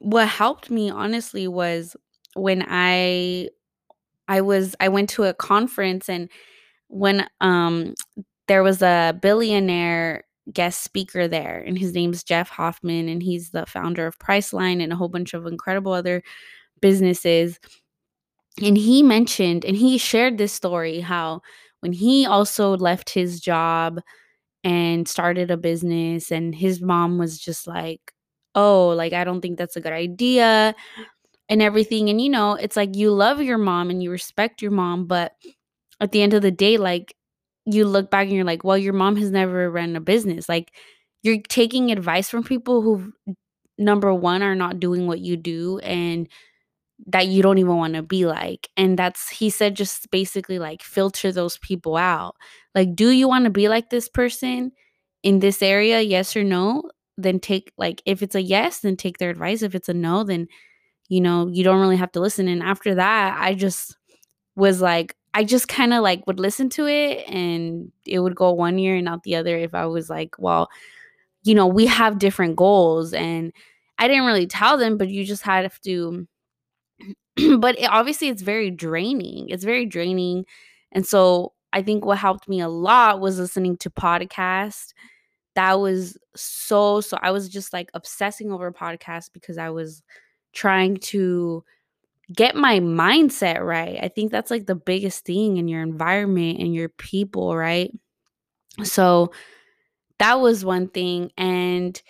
what 0.00 0.28
helped 0.28 0.70
me 0.70 0.90
honestly 0.90 1.48
was 1.48 1.96
when 2.34 2.64
I 2.68 3.48
I 4.28 4.40
was 4.40 4.76
I 4.80 4.88
went 4.88 5.10
to 5.10 5.24
a 5.24 5.34
conference 5.34 6.08
and 6.08 6.30
when 6.92 7.26
um 7.40 7.94
there 8.48 8.62
was 8.62 8.82
a 8.82 9.18
billionaire 9.22 10.24
guest 10.52 10.82
speaker 10.82 11.26
there 11.26 11.62
and 11.66 11.78
his 11.78 11.94
name's 11.94 12.22
Jeff 12.22 12.48
Hoffman 12.50 13.08
and 13.08 13.22
he's 13.22 13.50
the 13.50 13.64
founder 13.66 14.06
of 14.06 14.18
Priceline 14.18 14.82
and 14.82 14.92
a 14.92 14.96
whole 14.96 15.08
bunch 15.08 15.34
of 15.34 15.46
incredible 15.46 15.92
other 15.92 16.22
businesses. 16.80 17.58
And 18.62 18.76
he 18.76 19.02
mentioned 19.02 19.64
and 19.64 19.76
he 19.76 19.96
shared 19.98 20.36
this 20.36 20.52
story 20.52 21.00
how 21.00 21.40
when 21.80 21.92
he 21.92 22.26
also 22.26 22.76
left 22.76 23.10
his 23.10 23.40
job 23.40 24.00
and 24.64 25.08
started 25.08 25.50
a 25.50 25.56
business 25.56 26.30
and 26.30 26.54
his 26.54 26.80
mom 26.82 27.18
was 27.18 27.38
just 27.38 27.66
like 27.66 28.12
oh 28.54 28.88
like 28.90 29.12
i 29.14 29.24
don't 29.24 29.40
think 29.40 29.58
that's 29.58 29.76
a 29.76 29.80
good 29.80 29.92
idea 29.92 30.74
and 31.48 31.62
everything. 31.62 32.08
And 32.10 32.20
you 32.20 32.30
know 32.30 32.54
it's 32.54 32.76
like 32.76 32.96
you 32.96 33.12
love 33.12 33.42
your 33.42 33.58
mom 33.58 33.90
and 33.90 34.02
you 34.02 34.10
respect 34.10 34.62
your 34.62 34.70
mom 34.70 35.06
but 35.06 35.32
at 36.02 36.12
the 36.12 36.22
end 36.22 36.34
of 36.34 36.42
the 36.42 36.52
day 36.52 36.78
like 36.78 37.16
you 37.66 37.86
look 37.86 38.10
back 38.10 38.28
and 38.28 38.36
you're 38.36 38.44
like 38.46 38.64
well 38.64 38.78
your 38.78 38.94
mom 38.94 39.16
has 39.16 39.30
never 39.32 39.70
run 39.70 39.96
a 39.96 40.00
business 40.02 40.48
like 40.50 40.72
you're 41.24 41.40
taking 41.48 41.92
advice 41.92 42.30
from 42.30 42.44
people 42.44 42.82
who 42.82 43.12
number 43.78 44.14
one 44.14 44.42
are 44.42 44.54
not 44.56 44.80
doing 44.80 45.06
what 45.06 45.20
you 45.20 45.36
do 45.36 45.78
and 45.80 46.28
that 47.06 47.26
you 47.26 47.42
don't 47.42 47.58
even 47.58 47.76
want 47.76 47.94
to 47.94 48.02
be 48.02 48.26
like. 48.26 48.68
And 48.76 48.98
that's, 48.98 49.28
he 49.28 49.50
said, 49.50 49.74
just 49.74 50.10
basically 50.10 50.58
like 50.58 50.82
filter 50.82 51.32
those 51.32 51.58
people 51.58 51.96
out. 51.96 52.36
Like, 52.74 52.94
do 52.94 53.10
you 53.10 53.28
want 53.28 53.44
to 53.44 53.50
be 53.50 53.68
like 53.68 53.90
this 53.90 54.08
person 54.08 54.72
in 55.22 55.40
this 55.40 55.62
area? 55.62 56.00
Yes 56.00 56.36
or 56.36 56.44
no? 56.44 56.84
Then 57.18 57.40
take, 57.40 57.72
like, 57.76 58.02
if 58.06 58.22
it's 58.22 58.34
a 58.34 58.42
yes, 58.42 58.80
then 58.80 58.96
take 58.96 59.18
their 59.18 59.30
advice. 59.30 59.62
If 59.62 59.74
it's 59.74 59.88
a 59.88 59.94
no, 59.94 60.22
then, 60.24 60.46
you 61.08 61.20
know, 61.20 61.48
you 61.48 61.64
don't 61.64 61.80
really 61.80 61.96
have 61.96 62.12
to 62.12 62.20
listen. 62.20 62.48
And 62.48 62.62
after 62.62 62.94
that, 62.96 63.36
I 63.40 63.54
just 63.54 63.96
was 64.56 64.80
like, 64.80 65.16
I 65.34 65.44
just 65.44 65.68
kind 65.68 65.94
of 65.94 66.02
like 66.02 66.26
would 66.26 66.40
listen 66.40 66.68
to 66.70 66.86
it 66.86 67.26
and 67.28 67.90
it 68.06 68.18
would 68.20 68.34
go 68.34 68.52
one 68.52 68.78
year 68.78 68.96
and 68.96 69.04
not 69.04 69.22
the 69.22 69.36
other 69.36 69.56
if 69.56 69.74
I 69.74 69.86
was 69.86 70.10
like, 70.10 70.36
well, 70.38 70.68
you 71.44 71.54
know, 71.54 71.66
we 71.66 71.86
have 71.86 72.18
different 72.18 72.56
goals. 72.56 73.14
And 73.14 73.52
I 73.98 74.08
didn't 74.08 74.26
really 74.26 74.46
tell 74.46 74.76
them, 74.76 74.98
but 74.98 75.08
you 75.08 75.24
just 75.24 75.42
have 75.42 75.80
to 75.82 76.26
but 77.58 77.78
it, 77.78 77.86
obviously 77.90 78.28
it's 78.28 78.42
very 78.42 78.70
draining. 78.70 79.48
It's 79.48 79.64
very 79.64 79.86
draining. 79.86 80.44
And 80.92 81.06
so 81.06 81.52
I 81.72 81.82
think 81.82 82.04
what 82.04 82.18
helped 82.18 82.48
me 82.48 82.60
a 82.60 82.68
lot 82.68 83.20
was 83.20 83.38
listening 83.38 83.76
to 83.78 83.90
podcasts. 83.90 84.92
That 85.54 85.80
was 85.80 86.18
so 86.36 87.00
so 87.00 87.18
I 87.22 87.30
was 87.30 87.48
just 87.48 87.72
like 87.72 87.90
obsessing 87.94 88.52
over 88.52 88.72
podcasts 88.72 89.30
because 89.32 89.58
I 89.58 89.70
was 89.70 90.02
trying 90.52 90.96
to 90.98 91.64
get 92.34 92.56
my 92.56 92.80
mindset 92.80 93.60
right. 93.64 93.98
I 94.02 94.08
think 94.08 94.30
that's 94.32 94.50
like 94.50 94.66
the 94.66 94.74
biggest 94.74 95.24
thing 95.24 95.56
in 95.56 95.68
your 95.68 95.82
environment 95.82 96.58
and 96.60 96.74
your 96.74 96.88
people, 96.88 97.56
right? 97.56 97.90
So 98.84 99.32
that 100.18 100.40
was 100.40 100.64
one 100.64 100.88
thing 100.88 101.30
and 101.36 102.00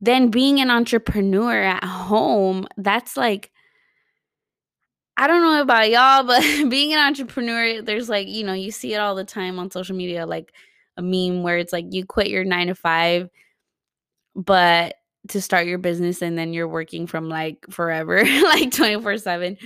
then 0.00 0.30
being 0.30 0.60
an 0.60 0.70
entrepreneur 0.70 1.62
at 1.62 1.84
home, 1.84 2.66
that's 2.76 3.16
like 3.16 3.50
I 5.16 5.26
don't 5.26 5.40
know 5.40 5.62
about 5.62 5.90
y'all, 5.90 6.24
but 6.24 6.42
being 6.70 6.92
an 6.92 6.98
entrepreneur, 6.98 7.80
there's 7.82 8.08
like, 8.08 8.28
you 8.28 8.44
know, 8.44 8.52
you 8.52 8.70
see 8.70 8.92
it 8.92 8.98
all 8.98 9.14
the 9.14 9.24
time 9.24 9.58
on 9.58 9.70
social 9.70 9.96
media, 9.96 10.26
like 10.26 10.52
a 10.96 11.02
meme 11.02 11.42
where 11.42 11.58
it's 11.58 11.72
like 11.72 11.86
you 11.90 12.04
quit 12.04 12.28
your 12.28 12.44
nine 12.44 12.66
to 12.66 12.74
five, 12.74 13.30
but 14.34 14.96
to 15.28 15.40
start 15.40 15.66
your 15.66 15.78
business 15.78 16.22
and 16.22 16.38
then 16.38 16.52
you're 16.52 16.68
working 16.68 17.06
from 17.06 17.28
like 17.28 17.64
forever, 17.70 18.18
like 18.44 18.70
24/7. 18.70 19.58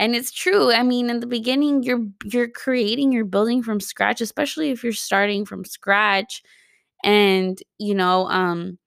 And 0.00 0.14
it's 0.14 0.30
true. 0.32 0.72
I 0.72 0.82
mean, 0.84 1.10
in 1.10 1.20
the 1.20 1.26
beginning 1.26 1.82
you're 1.82 2.06
you're 2.24 2.48
creating, 2.48 3.12
you're 3.12 3.24
building 3.24 3.62
from 3.62 3.80
scratch, 3.80 4.20
especially 4.20 4.70
if 4.70 4.82
you're 4.84 4.92
starting 4.92 5.44
from 5.44 5.64
scratch 5.64 6.42
and, 7.04 7.58
you 7.78 7.94
know, 7.94 8.28
um 8.28 8.78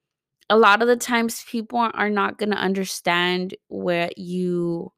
a 0.49 0.57
lot 0.57 0.81
of 0.81 0.87
the 0.89 0.97
times 0.97 1.43
people 1.49 1.79
are 1.93 2.09
not 2.09 2.37
going 2.37 2.51
to 2.51 2.57
understand 2.57 3.55
what 3.69 4.17
you 4.17 4.91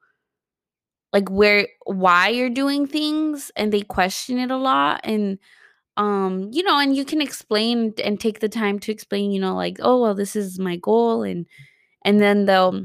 like 1.12 1.30
where 1.30 1.68
why 1.86 2.30
you're 2.30 2.50
doing 2.50 2.88
things 2.88 3.52
and 3.56 3.72
they 3.72 3.82
question 3.82 4.40
it 4.40 4.52
a 4.52 4.58
lot 4.58 5.00
and 5.04 5.38
um 5.98 6.50
you 6.52 6.64
know 6.64 6.80
and 6.80 6.96
you 6.96 7.06
can 7.06 7.22
explain 7.22 7.94
and 8.04 8.20
take 8.20 8.40
the 8.40 8.50
time 8.50 8.80
to 8.80 8.92
explain 8.92 9.32
you 9.32 9.40
know 9.40 9.56
like 9.56 9.78
oh 9.82 10.02
well 10.02 10.16
this 10.16 10.36
is 10.36 10.58
my 10.60 10.76
goal 10.78 11.24
and 11.24 11.46
and 12.06 12.22
then 12.22 12.46
they'll 12.46 12.84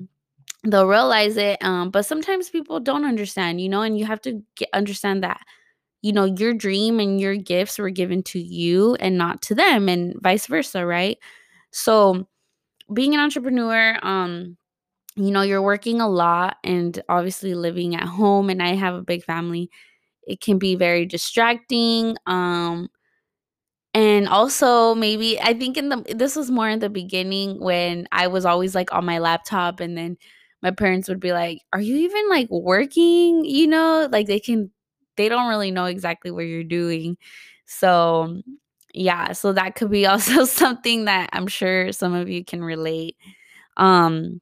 they'll 0.64 0.86
realize 0.88 1.36
it 1.36 1.62
um 1.64 1.90
but 1.90 2.06
sometimes 2.06 2.50
people 2.50 2.80
don't 2.80 3.04
understand 3.06 3.60
you 3.60 3.68
know 3.68 3.82
and 3.82 3.98
you 3.98 4.06
have 4.06 4.20
to 4.20 4.42
get, 4.56 4.68
understand 4.72 5.22
that 5.24 5.40
you 6.02 6.12
know 6.12 6.24
your 6.24 6.54
dream 6.54 7.00
and 7.00 7.20
your 7.20 7.36
gifts 7.36 7.78
were 7.78 7.90
given 7.90 8.22
to 8.22 8.40
you 8.40 8.96
and 9.00 9.18
not 9.18 9.42
to 9.42 9.54
them 9.54 9.88
and 9.88 10.14
vice 10.22 10.46
versa 10.46 10.86
right? 10.86 11.18
So 11.72 12.26
being 12.92 13.14
an 13.14 13.20
entrepreneur 13.20 13.98
um 14.02 14.56
you 15.16 15.30
know 15.30 15.42
you're 15.42 15.62
working 15.62 16.00
a 16.00 16.08
lot 16.08 16.56
and 16.64 17.02
obviously 17.08 17.54
living 17.54 17.94
at 17.96 18.04
home 18.04 18.50
and 18.50 18.62
i 18.62 18.70
have 18.74 18.94
a 18.94 19.02
big 19.02 19.24
family 19.24 19.70
it 20.26 20.40
can 20.40 20.58
be 20.58 20.76
very 20.76 21.06
distracting 21.06 22.16
um 22.26 22.88
and 23.98 24.28
also 24.28 24.94
maybe 24.94 25.40
I 25.40 25.54
think 25.54 25.76
in 25.76 25.88
the 25.88 26.04
this 26.14 26.36
was 26.36 26.50
more 26.50 26.68
in 26.68 26.78
the 26.80 26.90
beginning 26.90 27.58
when 27.60 28.06
I 28.12 28.28
was 28.28 28.44
always 28.44 28.74
like 28.74 28.92
on 28.92 29.04
my 29.04 29.18
laptop 29.18 29.80
and 29.80 29.96
then 29.96 30.16
my 30.62 30.70
parents 30.72 31.08
would 31.08 31.20
be 31.20 31.32
like, 31.32 31.60
"Are 31.72 31.80
you 31.80 31.96
even 31.98 32.28
like 32.28 32.48
working?" 32.50 33.44
You 33.44 33.66
know, 33.68 34.08
like 34.10 34.26
they 34.26 34.40
can 34.40 34.70
they 35.16 35.28
don't 35.28 35.48
really 35.48 35.70
know 35.72 35.86
exactly 35.86 36.30
what 36.30 36.42
you're 36.46 36.64
doing. 36.64 37.16
So, 37.66 38.40
yeah, 38.94 39.32
so 39.32 39.52
that 39.54 39.74
could 39.76 39.90
be 39.90 40.06
also 40.08 40.44
something 40.44 41.06
that 41.06 41.30
I'm 41.32 41.46
sure 41.48 41.92
some 41.92 42.14
of 42.14 42.28
you 42.30 42.44
can 42.44 42.62
relate. 42.64 43.16
Um 43.78 44.40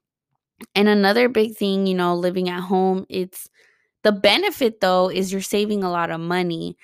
and 0.75 0.89
another 0.89 1.29
big 1.29 1.57
thing, 1.57 1.87
you 1.87 1.95
know, 1.95 2.15
living 2.17 2.49
at 2.49 2.61
home, 2.63 3.07
it's 3.09 3.49
the 4.05 4.13
benefit 4.13 4.81
though 4.81 5.11
is 5.11 5.33
you're 5.33 5.43
saving 5.43 5.85
a 5.85 5.91
lot 5.91 6.11
of 6.11 6.21
money. 6.21 6.77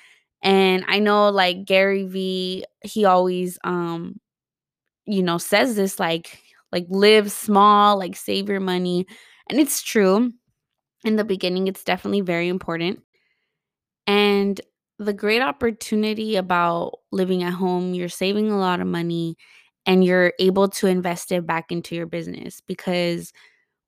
And 0.43 0.85
I 0.89 0.99
know 0.99 1.31
like 1.31 1.65
Gary 1.65 2.05
Vee, 2.07 2.65
he 2.83 3.05
always 3.05 3.59
um 3.65 4.21
you 5.07 5.23
know 5.23 5.39
says 5.39 5.77
this 5.77 6.01
like 6.01 6.41
like 6.73 6.87
live 6.91 7.33
small, 7.33 7.99
like 7.99 8.17
save 8.17 8.49
your 8.49 8.61
money. 8.61 9.07
And 9.51 9.61
it's 9.61 9.83
true. 9.83 10.33
In 11.05 11.17
the 11.17 11.25
beginning 11.25 11.69
it's 11.69 11.85
definitely 11.85 12.23
very 12.23 12.49
important. 12.49 13.01
And 14.07 14.61
the 14.99 15.13
great 15.13 15.43
opportunity 15.43 16.37
about 16.37 16.99
living 17.11 17.43
at 17.43 17.53
home, 17.55 17.95
you're 17.95 18.09
saving 18.09 18.51
a 18.51 18.59
lot 18.59 18.81
of 18.81 18.87
money 18.87 19.37
and 19.87 20.05
you're 20.05 20.33
able 20.39 20.69
to 20.69 20.87
invest 20.87 21.33
it 21.33 21.47
back 21.47 21.73
into 21.73 21.95
your 21.97 22.07
business 22.07 22.61
because 22.61 23.33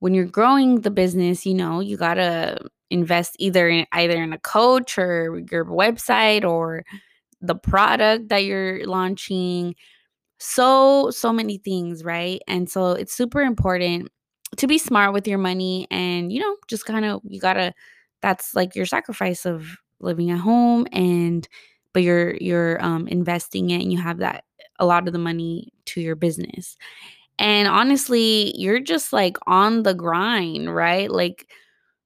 when 0.05 0.13
you're 0.13 0.27
growing 0.27 0.83
the 0.83 0.91
business, 0.91 1.47
you 1.47 1.55
know, 1.55 1.81
you 1.81 1.97
got 1.97 2.15
to 2.15 2.59
invest 2.91 3.37
either 3.39 3.71
in 3.71 3.87
either 3.93 4.23
in 4.23 4.35
a 4.35 4.39
coach 4.39 4.99
or 4.99 5.41
your 5.51 5.65
website 5.65 6.45
or 6.45 6.85
the 7.41 7.55
product 7.55 8.29
that 8.29 8.45
you're 8.45 8.87
launching. 8.87 9.75
So 10.39 11.11
so 11.11 11.33
many 11.33 11.57
things, 11.57 12.05
right? 12.05 12.43
And 12.47 12.69
so 12.69 12.91
it's 12.93 13.15
super 13.15 13.41
important 13.41 14.11
to 14.59 14.67
be 14.67 14.77
smart 14.77 15.15
with 15.15 15.27
your 15.27 15.39
money 15.39 15.87
and 15.91 16.31
you 16.31 16.39
know, 16.39 16.55
just 16.69 16.85
kind 16.85 17.07
of 17.07 17.23
you 17.25 17.41
got 17.41 17.55
to 17.55 17.73
that's 18.21 18.55
like 18.55 18.77
your 18.77 18.85
sacrifice 18.85 19.47
of 19.47 19.79
living 20.01 20.31
at 20.31 20.39
home 20.39 20.87
and 20.93 21.49
but 21.95 22.03
you're 22.03 22.35
you're 22.43 22.85
um 22.85 23.09
investing 23.09 23.71
it 23.71 23.81
and 23.81 23.91
you 23.91 23.99
have 24.03 24.19
that 24.19 24.45
a 24.79 24.85
lot 24.85 25.07
of 25.07 25.15
the 25.15 25.19
money 25.19 25.73
to 25.87 26.03
your 26.03 26.15
business. 26.15 26.77
And 27.39 27.69
honestly, 27.69 28.55
you're 28.57 28.81
just 28.81 29.13
like 29.13 29.37
on 29.47 29.83
the 29.83 29.95
grind, 29.95 30.75
right? 30.75 31.11
Like 31.11 31.49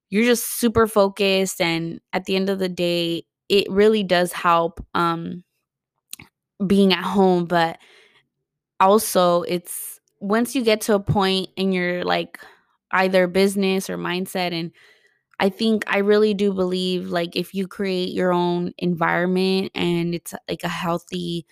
you're 0.09 0.25
just 0.25 0.59
super 0.59 0.87
focused 0.87 1.61
and 1.61 2.01
at 2.13 2.25
the 2.25 2.35
end 2.35 2.49
of 2.49 2.59
the 2.59 2.69
day, 2.69 3.25
it 3.49 3.69
really 3.71 4.03
does 4.03 4.33
help 4.33 4.85
um 4.95 5.43
being 6.65 6.93
at 6.93 7.03
home, 7.03 7.45
but 7.45 7.77
also 8.79 9.43
it's 9.43 9.99
once 10.19 10.55
you 10.55 10.63
get 10.63 10.81
to 10.81 10.93
a 10.95 10.99
point 10.99 11.49
in 11.55 11.71
your 11.71 12.03
like 12.03 12.39
either 12.91 13.27
business 13.27 13.89
or 13.89 13.97
mindset 13.97 14.51
and 14.51 14.71
I 15.39 15.49
think 15.49 15.83
I 15.87 15.99
really 15.99 16.33
do 16.33 16.53
believe 16.53 17.09
like 17.09 17.35
if 17.35 17.53
you 17.53 17.67
create 17.67 18.09
your 18.11 18.33
own 18.33 18.73
environment 18.77 19.71
and 19.75 20.15
it's 20.15 20.33
like 20.49 20.63
a 20.63 20.69
healthy 20.69 21.45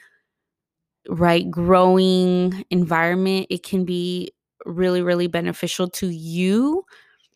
right 1.10 1.50
growing 1.50 2.66
environment 2.70 3.48
it 3.50 3.64
can 3.64 3.86
be 3.86 4.32
really 4.66 5.02
really 5.02 5.28
beneficial 5.28 5.88
to 5.90 6.08
you 6.10 6.84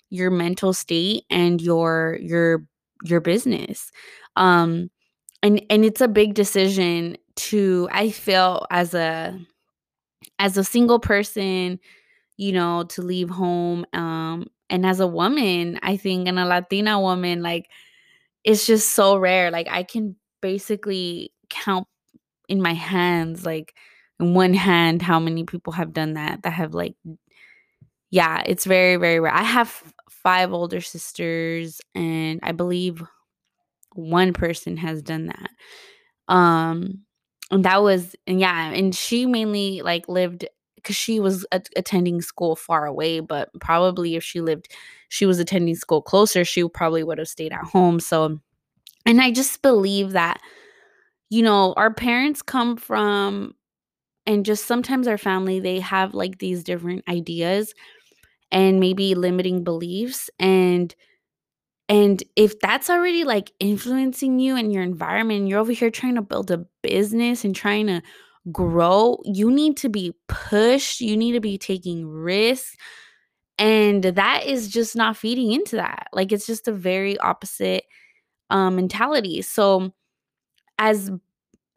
your 0.10 0.32
mental 0.32 0.74
state 0.74 1.24
and 1.30 1.62
your 1.62 2.18
your 2.22 2.66
your 3.04 3.22
business. 3.22 3.92
Um 4.36 4.90
and 5.44 5.64
and 5.70 5.86
it's 5.86 6.02
a 6.02 6.08
big 6.08 6.34
decision 6.36 7.18
to 7.38 7.90
i 7.92 8.12
feel 8.12 8.66
as 8.72 8.94
a 8.94 9.40
as 10.40 10.58
a 10.58 10.64
single 10.64 11.00
person 11.00 11.80
you 12.38 12.52
know 12.54 12.84
to 12.86 13.02
leave 13.02 13.30
home 13.30 13.86
um 13.94 14.48
and 14.70 14.86
as 14.86 15.00
a 15.00 15.08
woman 15.08 15.80
i 15.84 15.98
think 15.98 16.28
and 16.28 16.40
a 16.40 16.46
latina 16.46 17.00
woman 17.00 17.42
like 17.44 17.70
it's 18.44 18.66
just 18.68 18.96
so 18.96 19.18
rare 19.18 19.52
like 19.52 19.68
i 19.72 19.84
can 19.84 20.16
basically 20.42 21.32
count 21.50 21.88
in 22.52 22.62
my 22.62 22.74
hands 22.74 23.46
like 23.46 23.74
in 24.20 24.34
one 24.36 24.54
hand 24.54 25.02
how 25.02 25.20
many 25.20 25.46
people 25.46 25.74
have 25.74 25.94
done 25.94 26.14
that 26.14 26.44
that 26.44 26.54
have 26.54 26.74
like 26.74 26.96
yeah 28.10 28.44
it's 28.46 28.66
very 28.66 28.98
very 28.98 29.20
rare. 29.20 29.34
I 29.34 29.44
have 29.44 29.82
five 30.10 30.54
older 30.54 30.82
sisters 30.82 31.82
and 31.96 32.40
i 32.44 32.52
believe 32.52 33.02
one 33.96 34.34
person 34.34 34.78
has 34.78 35.02
done 35.02 35.28
that. 35.28 35.50
Um 36.34 37.00
and 37.50 37.66
that 37.66 37.82
was 37.84 38.16
and 38.28 38.40
yeah 38.40 38.72
and 38.72 38.96
she 38.96 39.26
mainly 39.26 39.82
like 39.82 40.08
lived 40.08 40.46
because 40.76 40.96
she 40.96 41.20
was 41.20 41.46
a- 41.52 41.62
attending 41.76 42.22
school 42.22 42.56
far 42.56 42.86
away 42.86 43.20
but 43.20 43.50
probably 43.60 44.16
if 44.16 44.24
she 44.24 44.42
lived 44.42 44.68
she 45.10 45.26
was 45.26 45.40
attending 45.40 45.76
school 45.76 46.02
closer 46.02 46.46
she 46.46 46.68
probably 46.70 47.04
would 47.04 47.18
have 47.18 47.28
stayed 47.28 47.52
at 47.52 47.64
home 47.64 48.00
so 48.00 48.40
and 49.06 49.22
i 49.22 49.32
just 49.32 49.62
believe 49.62 50.12
that 50.14 50.40
you 51.32 51.44
know, 51.44 51.74
our 51.78 51.94
parents 51.94 52.44
come 52.44 52.78
from 52.78 53.56
and 54.28 54.46
just 54.46 54.66
sometimes 54.66 55.08
our 55.08 55.18
family 55.18 55.60
they 55.60 55.80
have 55.80 56.14
like 56.14 56.40
these 56.40 56.64
different 56.64 57.04
ideas 57.10 57.74
and 58.52 58.80
maybe 58.80 59.16
limiting 59.16 59.64
beliefs 59.64 60.30
and 60.40 60.96
and 61.90 62.24
if 62.36 62.60
that's 62.60 62.90
already 62.90 63.24
like 63.24 63.52
influencing 63.60 64.40
you 64.40 64.56
and 64.56 64.72
your 64.74 64.84
environment 64.84 65.42
and 65.42 65.50
you're 65.50 65.60
over 65.60 65.72
here 65.74 65.92
trying 65.92 66.16
to 66.16 66.22
build 66.22 66.52
a 66.52 66.66
business 66.84 67.44
and 67.44 67.56
trying 67.56 67.88
to 67.88 68.02
grow 68.52 69.20
you 69.26 69.52
need 69.52 69.78
to 69.78 69.90
be 69.90 70.14
pushed 70.28 71.02
you 71.02 71.18
need 71.18 71.34
to 71.34 71.40
be 71.42 71.58
taking 71.58 72.08
risks 72.08 72.76
and 73.58 74.04
that 74.04 74.46
is 74.46 74.70
just 74.70 74.96
not 74.96 75.18
feeding 75.18 75.52
into 75.52 75.76
that. 75.76 76.08
Like 76.14 76.32
it's 76.32 76.48
just 76.48 76.68
a 76.68 76.72
very 76.72 77.18
opposite 77.20 77.84
um 78.50 78.76
mentality. 78.78 79.42
So 79.42 79.94
as 80.80 81.12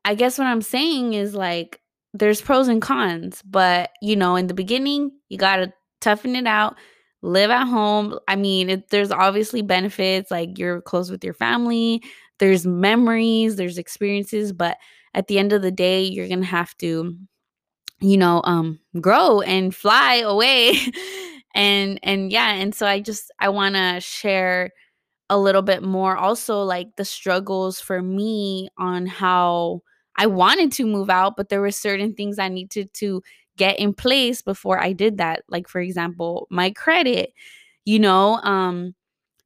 I 0.05 0.15
guess 0.15 0.39
what 0.39 0.47
I'm 0.47 0.63
saying 0.63 1.15
is 1.15 1.35
like 1.35 1.81
there's 2.13 2.41
pros 2.41 2.69
and 2.69 2.81
cons, 2.83 3.43
but 3.43 3.91
you 4.01 4.17
know, 4.17 4.37
in 4.37 4.47
the 4.47 4.55
beginning, 4.55 5.13
you 5.29 5.39
got 5.39 5.57
to 5.57 5.73
toughen 6.01 6.37
it 6.37 6.47
out, 6.47 6.77
live 7.23 7.51
at 7.51 7.67
home. 7.67 8.19
I 8.29 8.37
mean, 8.37 8.71
it, 8.71 8.91
there's 8.91 9.11
obviously 9.11 9.63
benefits 9.63 10.31
like 10.31 10.59
you're 10.59 10.81
close 10.81 11.11
with 11.11 11.25
your 11.25 11.35
family, 11.35 12.03
there's 12.39 12.67
memories, 12.67 13.57
there's 13.57 13.79
experiences, 13.79 14.53
but 14.53 14.77
at 15.15 15.29
the 15.29 15.39
end 15.39 15.53
of 15.53 15.63
the 15.63 15.71
day, 15.71 16.03
you're 16.03 16.29
going 16.29 16.41
to 16.41 16.47
have 16.47 16.77
to 16.79 17.17
you 18.01 18.19
know, 18.19 18.43
um 18.45 18.79
grow 19.01 19.41
and 19.41 19.75
fly 19.75 20.17
away. 20.17 20.77
and 21.55 21.99
and 22.03 22.31
yeah, 22.31 22.53
and 22.53 22.75
so 22.75 22.87
I 22.87 23.01
just 23.01 23.31
I 23.41 23.49
want 23.49 23.75
to 23.77 24.01
share 24.01 24.73
a 25.35 25.39
little 25.39 25.63
bit 25.63 25.83
more 25.83 26.17
also 26.17 26.63
like 26.63 26.89
the 26.97 27.05
struggles 27.05 27.81
for 27.81 28.03
me 28.03 28.69
on 28.79 29.07
how 29.07 29.83
I 30.17 30.27
wanted 30.27 30.73
to 30.75 30.87
move 30.87 31.11
out, 31.11 31.37
but 31.37 31.49
there 31.49 31.61
were 31.61 31.73
certain 31.73 32.15
things 32.15 32.39
I 32.39 32.49
needed 32.49 32.95
to 32.95 33.23
get 33.57 33.79
in 33.81 33.95
place 33.95 34.43
before 34.43 34.81
I 34.81 34.93
did 34.93 35.19
that. 35.19 35.45
Like 35.49 35.69
for 35.69 35.81
example, 35.81 36.47
my 36.51 36.71
credit, 36.71 37.33
you 37.85 37.99
know, 37.99 38.37
um 38.43 38.95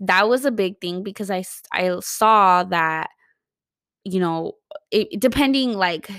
that 0.00 0.28
was 0.28 0.44
a 0.44 0.52
big 0.52 0.80
thing 0.80 1.02
because 1.04 1.30
I 1.30 1.44
I 1.72 1.98
saw 2.00 2.64
that 2.64 3.10
you 4.04 4.20
know, 4.20 4.52
it, 4.90 5.20
depending 5.20 5.74
like 5.74 6.10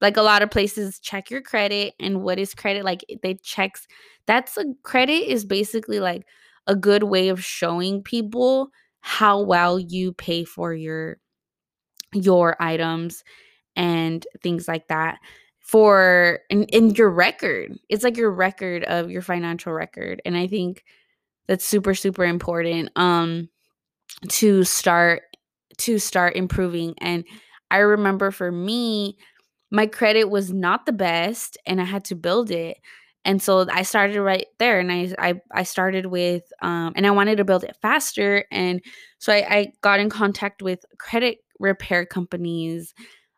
like 0.00 0.16
a 0.16 0.22
lot 0.22 0.42
of 0.42 0.50
places 0.50 0.98
check 1.00 1.30
your 1.30 1.42
credit 1.42 1.94
and 2.00 2.22
what 2.22 2.38
is 2.38 2.54
credit 2.54 2.84
like 2.84 3.04
they 3.22 3.34
checks 3.42 3.86
that's 4.26 4.56
a 4.56 4.64
credit 4.84 5.28
is 5.30 5.44
basically 5.44 5.98
like 6.00 6.24
a 6.68 6.76
good 6.76 7.04
way 7.04 7.28
of 7.28 7.42
showing 7.44 8.02
people 8.02 8.70
how 9.00 9.40
well 9.40 9.78
you 9.78 10.12
pay 10.12 10.44
for 10.44 10.72
your 10.74 11.18
your 12.14 12.56
items 12.60 13.22
and 13.76 14.26
things 14.42 14.66
like 14.66 14.88
that 14.88 15.18
for 15.60 16.40
in, 16.50 16.64
in 16.64 16.90
your 16.90 17.10
record 17.10 17.78
it's 17.88 18.04
like 18.04 18.16
your 18.16 18.30
record 18.30 18.84
of 18.84 19.10
your 19.10 19.22
financial 19.22 19.72
record 19.72 20.22
and 20.24 20.36
i 20.36 20.46
think 20.46 20.84
that's 21.46 21.64
super 21.64 21.94
super 21.94 22.24
important 22.24 22.90
um 22.96 23.48
to 24.28 24.64
start 24.64 25.22
to 25.76 25.98
start 25.98 26.34
improving 26.36 26.94
and 26.98 27.24
i 27.70 27.78
remember 27.78 28.30
for 28.30 28.50
me 28.50 29.16
my 29.70 29.86
credit 29.86 30.24
was 30.30 30.52
not 30.52 30.86
the 30.86 30.92
best 30.92 31.58
and 31.66 31.80
I 31.80 31.84
had 31.84 32.04
to 32.06 32.14
build 32.14 32.50
it. 32.50 32.78
And 33.24 33.42
so 33.42 33.66
I 33.70 33.82
started 33.82 34.20
right 34.22 34.46
there 34.58 34.78
and 34.80 34.90
I 34.90 35.14
I, 35.18 35.34
I 35.52 35.62
started 35.64 36.06
with 36.06 36.44
um 36.62 36.92
and 36.96 37.06
I 37.06 37.10
wanted 37.10 37.36
to 37.36 37.44
build 37.44 37.64
it 37.64 37.76
faster. 37.82 38.44
And 38.50 38.82
so 39.18 39.32
I, 39.32 39.36
I 39.48 39.72
got 39.82 40.00
in 40.00 40.08
contact 40.10 40.62
with 40.62 40.84
credit 40.98 41.38
repair 41.58 42.06
companies, 42.06 42.94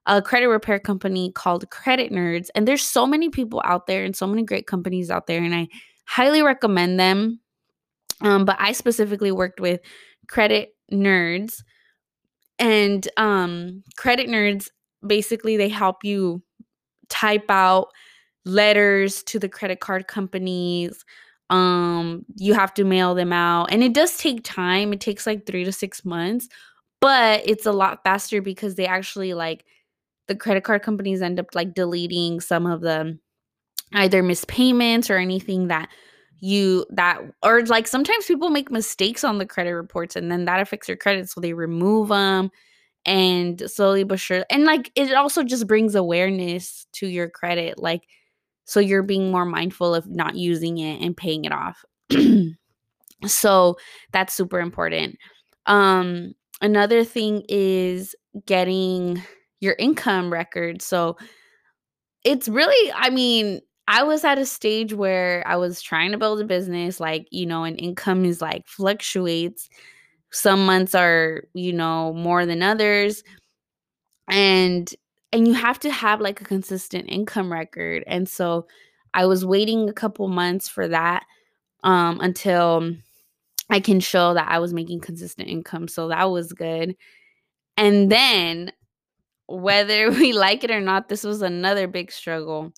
a 0.07 0.23
credit 0.23 0.49
repair 0.49 0.79
company 0.79 1.33
called 1.33 1.69
Credit 1.71 2.13
Nerds. 2.13 2.49
And 2.55 2.69
there's 2.69 2.83
so 2.83 3.07
many 3.07 3.31
people 3.31 3.63
out 3.65 3.87
there 3.87 4.05
and 4.05 4.15
so 4.15 4.27
many 4.27 4.45
great 4.45 4.67
companies 4.67 5.11
out 5.11 5.27
there. 5.27 5.43
And 5.43 5.55
I 5.55 5.69
highly 6.07 6.43
recommend 6.43 7.01
them. 7.01 7.41
Um, 8.21 8.45
but 8.45 8.57
I 8.61 8.73
specifically 8.73 9.33
worked 9.33 9.61
with 9.61 9.81
Credit 10.29 10.75
Nerds. 10.93 11.63
And 12.59 13.09
um 13.17 13.83
Credit 13.97 14.29
Nerds 14.29 14.69
basically 15.07 15.57
they 15.57 15.69
help 15.71 16.05
you 16.05 16.43
type 17.09 17.51
out 17.51 17.89
letters 18.45 19.23
to 19.25 19.39
the 19.39 19.49
credit 19.49 19.81
card 19.81 20.07
companies 20.07 21.05
um 21.51 22.25
you 22.37 22.55
have 22.55 22.73
to 22.73 22.85
mail 22.85 23.15
them 23.15 23.33
out 23.33 23.67
and 23.73 23.83
it 23.83 23.93
does 23.93 24.17
take 24.17 24.43
time 24.45 24.93
it 24.93 25.01
takes 25.01 25.27
like 25.27 25.47
3 25.47 25.65
to 25.65 25.73
6 25.73 26.05
months 26.05 26.49
but 27.01 27.43
it's 27.45 27.67
a 27.67 27.73
lot 27.73 28.03
faster 28.05 28.41
because 28.41 28.77
they 28.77 28.87
actually 28.87 29.35
like 29.35 29.65
the 30.29 30.37
credit 30.37 30.63
card 30.63 30.83
companies 30.83 31.23
end 31.23 31.41
up 31.41 31.47
like 31.55 31.75
deleting 31.75 32.41
some 32.41 32.67
of 32.67 32.81
the 32.81 33.19
either 33.95 34.23
mispayments 34.23 35.11
or 35.11 35.17
anything 35.17 35.69
that 35.69 35.89
you 36.39 36.87
that 36.91 37.21
or 37.43 37.65
like 37.67 37.87
sometimes 37.87 38.27
people 38.27 38.49
make 38.49 38.71
mistakes 38.71 39.25
on 39.25 39.39
the 39.39 39.47
credit 39.47 39.75
reports 39.75 40.17
and 40.17 40.31
then 40.31 40.45
that 40.45 40.61
affects 40.61 40.89
your 40.89 40.97
credit 40.97 41.29
so 41.29 41.41
they 41.41 41.53
remove 41.53 42.09
them 42.09 42.51
and 43.05 43.63
slowly 43.67 44.05
but 44.05 44.21
sure 44.21 44.45
and 44.51 44.65
like 44.65 44.91
it 44.95 45.13
also 45.15 45.43
just 45.43 45.67
brings 45.67 45.95
awareness 45.95 46.87
to 46.93 47.07
your 47.07 47.29
credit 47.29 47.79
like 47.79 48.07
so 48.71 48.79
you're 48.79 49.03
being 49.03 49.33
more 49.33 49.45
mindful 49.45 49.97
of 49.97 50.07
not 50.07 50.37
using 50.37 50.79
it 50.79 51.03
and 51.03 51.17
paying 51.17 51.45
it 51.45 51.50
off. 51.53 51.85
So 53.27 53.77
that's 54.12 54.33
super 54.33 54.61
important. 54.61 55.19
Um 55.67 56.33
another 56.62 57.05
thing 57.05 57.43
is 57.49 58.15
getting 58.47 59.23
your 59.61 59.75
income 59.79 60.33
record. 60.33 60.81
So 60.83 61.17
it's 62.25 62.49
really 62.49 62.93
i 62.95 63.11
mean 63.11 63.61
i 63.89 64.03
was 64.03 64.25
at 64.25 64.39
a 64.39 64.47
stage 64.47 64.93
where 64.95 65.43
i 65.47 65.57
was 65.57 65.81
trying 65.81 66.12
to 66.12 66.19
build 66.19 66.41
a 66.41 66.45
business 66.45 67.00
like 67.00 67.27
you 67.31 67.47
know 67.47 67.65
and 67.65 67.81
income 67.81 68.25
is 68.25 68.41
like 68.41 68.67
fluctuates. 68.67 69.69
Some 70.33 70.65
months 70.67 70.95
are 70.95 71.45
you 71.55 71.73
know 71.73 72.12
more 72.15 72.47
than 72.47 72.62
others. 72.62 73.23
And 74.29 74.93
and 75.33 75.47
you 75.47 75.55
have 75.55 75.79
to 75.81 75.91
have 75.91 76.21
like 76.21 76.41
a 76.41 76.45
consistent 76.45 77.09
income 77.09 77.53
record 77.53 78.05
and 78.07 78.29
so 78.29 78.67
i 79.15 79.27
was 79.27 79.45
waiting 79.45 79.89
a 79.89 79.93
couple 79.93 80.29
months 80.29 80.69
for 80.69 80.89
that 80.89 81.25
um 81.85 82.21
until 82.21 82.95
i 83.71 83.81
can 83.81 84.01
show 84.01 84.35
that 84.35 84.49
i 84.49 84.59
was 84.59 84.75
making 84.75 85.01
consistent 85.01 85.49
income 85.49 85.89
so 85.89 86.09
that 86.09 86.31
was 86.31 86.53
good. 86.53 86.97
And 87.77 88.13
then 88.13 88.73
whether 89.47 90.11
we 90.11 90.33
like 90.33 90.65
it 90.65 90.71
or 90.71 90.81
not 90.81 91.09
this 91.09 91.25
was 91.25 91.43
another 91.43 91.89
big 91.89 92.13
struggle. 92.13 92.73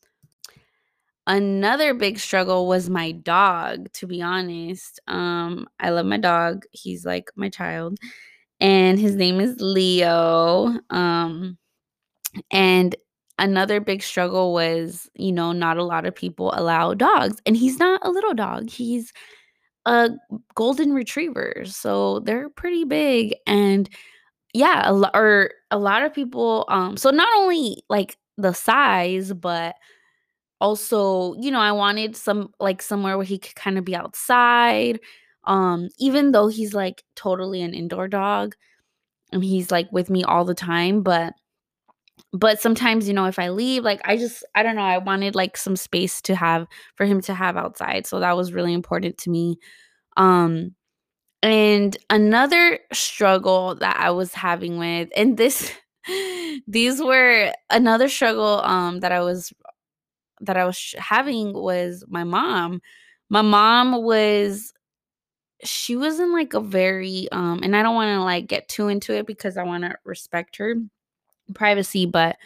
Another 1.27 1.95
big 1.95 2.19
struggle 2.19 2.67
was 2.67 2.91
my 2.91 3.13
dog 3.13 3.93
to 3.93 4.09
be 4.09 4.21
honest 4.21 4.99
um 5.07 5.69
i 5.79 5.91
love 5.91 6.05
my 6.05 6.17
dog 6.17 6.65
he's 6.73 7.07
like 7.07 7.31
my 7.37 7.49
child 7.49 7.97
and 8.61 8.99
his 8.99 9.15
name 9.15 9.41
is 9.41 9.61
leo 9.61 10.75
um 10.91 11.57
and 12.51 12.97
another 13.39 13.81
big 13.81 14.03
struggle 14.03 14.53
was 14.53 15.09
you 15.15 15.33
know 15.33 15.53
not 15.53 15.77
a 15.79 15.85
lot 15.85 16.07
of 16.07 16.15
people 16.15 16.53
allow 16.57 16.95
dogs 16.95 17.39
and 17.47 17.57
he's 17.57 17.79
not 17.79 18.01
a 18.05 18.11
little 18.11 18.35
dog 18.35 18.69
he's 18.71 19.13
a 19.87 20.11
golden 20.55 20.93
retriever 20.93 21.65
so 21.67 22.21
they're 22.21 22.51
pretty 22.51 22.85
big 22.85 23.35
and 23.47 23.89
yeah 24.55 24.83
a 24.87 24.93
lot 24.93 25.13
or 25.15 25.53
a 25.71 25.79
lot 25.79 26.03
of 26.03 26.15
people 26.15 26.65
um 26.69 26.97
so 26.97 27.11
not 27.11 27.29
only 27.39 27.83
like 27.91 28.17
the 28.39 28.53
size 28.53 29.33
but 29.35 29.77
also, 30.61 31.35
you 31.35 31.51
know, 31.51 31.61
I 31.61 31.73
wanted 31.73 32.17
some 32.17 32.53
like 32.61 32.83
somewhere 32.83 33.17
where 33.17 33.27
he 33.27 33.39
could 33.39 33.55
kind 33.57 33.79
of 33.79 33.85
be 33.85 33.97
outside. 33.97 35.01
Um, 35.45 35.89
even 35.99 36.31
though 36.33 36.49
he's 36.49 36.73
like 36.75 37.03
totally 37.17 37.63
an 37.63 37.75
indoor 37.75 38.07
dog 38.09 38.55
and 39.33 39.45
he's 39.45 39.71
like 39.73 39.89
with 39.93 40.11
me 40.11 40.25
all 40.25 40.45
the 40.45 40.55
time, 40.55 41.03
but 41.03 41.35
but 42.33 42.61
sometimes, 42.61 43.09
you 43.09 43.15
know, 43.15 43.27
if 43.27 43.39
I 43.39 43.51
leave, 43.51 43.85
like 43.85 44.01
I 44.05 44.17
just 44.17 44.45
I 44.55 44.63
don't 44.63 44.77
know, 44.77 44.83
I 44.83 44.99
wanted 44.99 45.35
like 45.35 45.57
some 45.57 45.77
space 45.77 46.21
to 46.23 46.35
have 46.37 46.67
for 46.97 47.07
him 47.07 47.21
to 47.23 47.35
have 47.35 47.57
outside. 47.57 48.07
So 48.07 48.21
that 48.21 48.37
was 48.37 48.53
really 48.53 48.73
important 48.75 49.19
to 49.19 49.31
me. 49.31 49.59
Um 50.17 50.75
and 51.43 51.97
another 52.11 52.79
struggle 52.93 53.77
that 53.77 53.97
I 53.99 54.11
was 54.13 54.35
having 54.35 54.79
with 54.79 55.11
and 55.17 55.37
this 55.39 55.73
these 56.69 57.01
were 57.03 57.53
another 57.71 58.09
struggle 58.09 58.63
um 58.65 59.01
that 59.01 59.13
I 59.13 59.21
was 59.23 59.53
that 60.41 60.57
I 60.57 60.65
was 60.65 60.95
having 60.99 61.53
was 61.55 62.05
my 62.09 62.25
mom. 62.25 62.81
My 63.31 63.43
mom 63.43 64.03
was 64.05 64.73
she 65.65 65.97
was 65.97 66.19
in 66.21 66.33
like 66.33 66.55
a 66.55 66.61
very 66.61 67.29
um 67.33 67.61
and 67.63 67.77
I 67.77 67.83
don't 67.83 67.95
want 67.95 68.17
to 68.19 68.25
like 68.25 68.47
get 68.49 68.69
too 68.69 68.89
into 68.89 69.15
it 69.15 69.27
because 69.27 69.57
I 69.57 69.63
want 69.65 69.85
to 69.85 69.97
respect 70.05 70.57
her 70.57 70.75
privacy, 71.53 72.07
but 72.07 72.37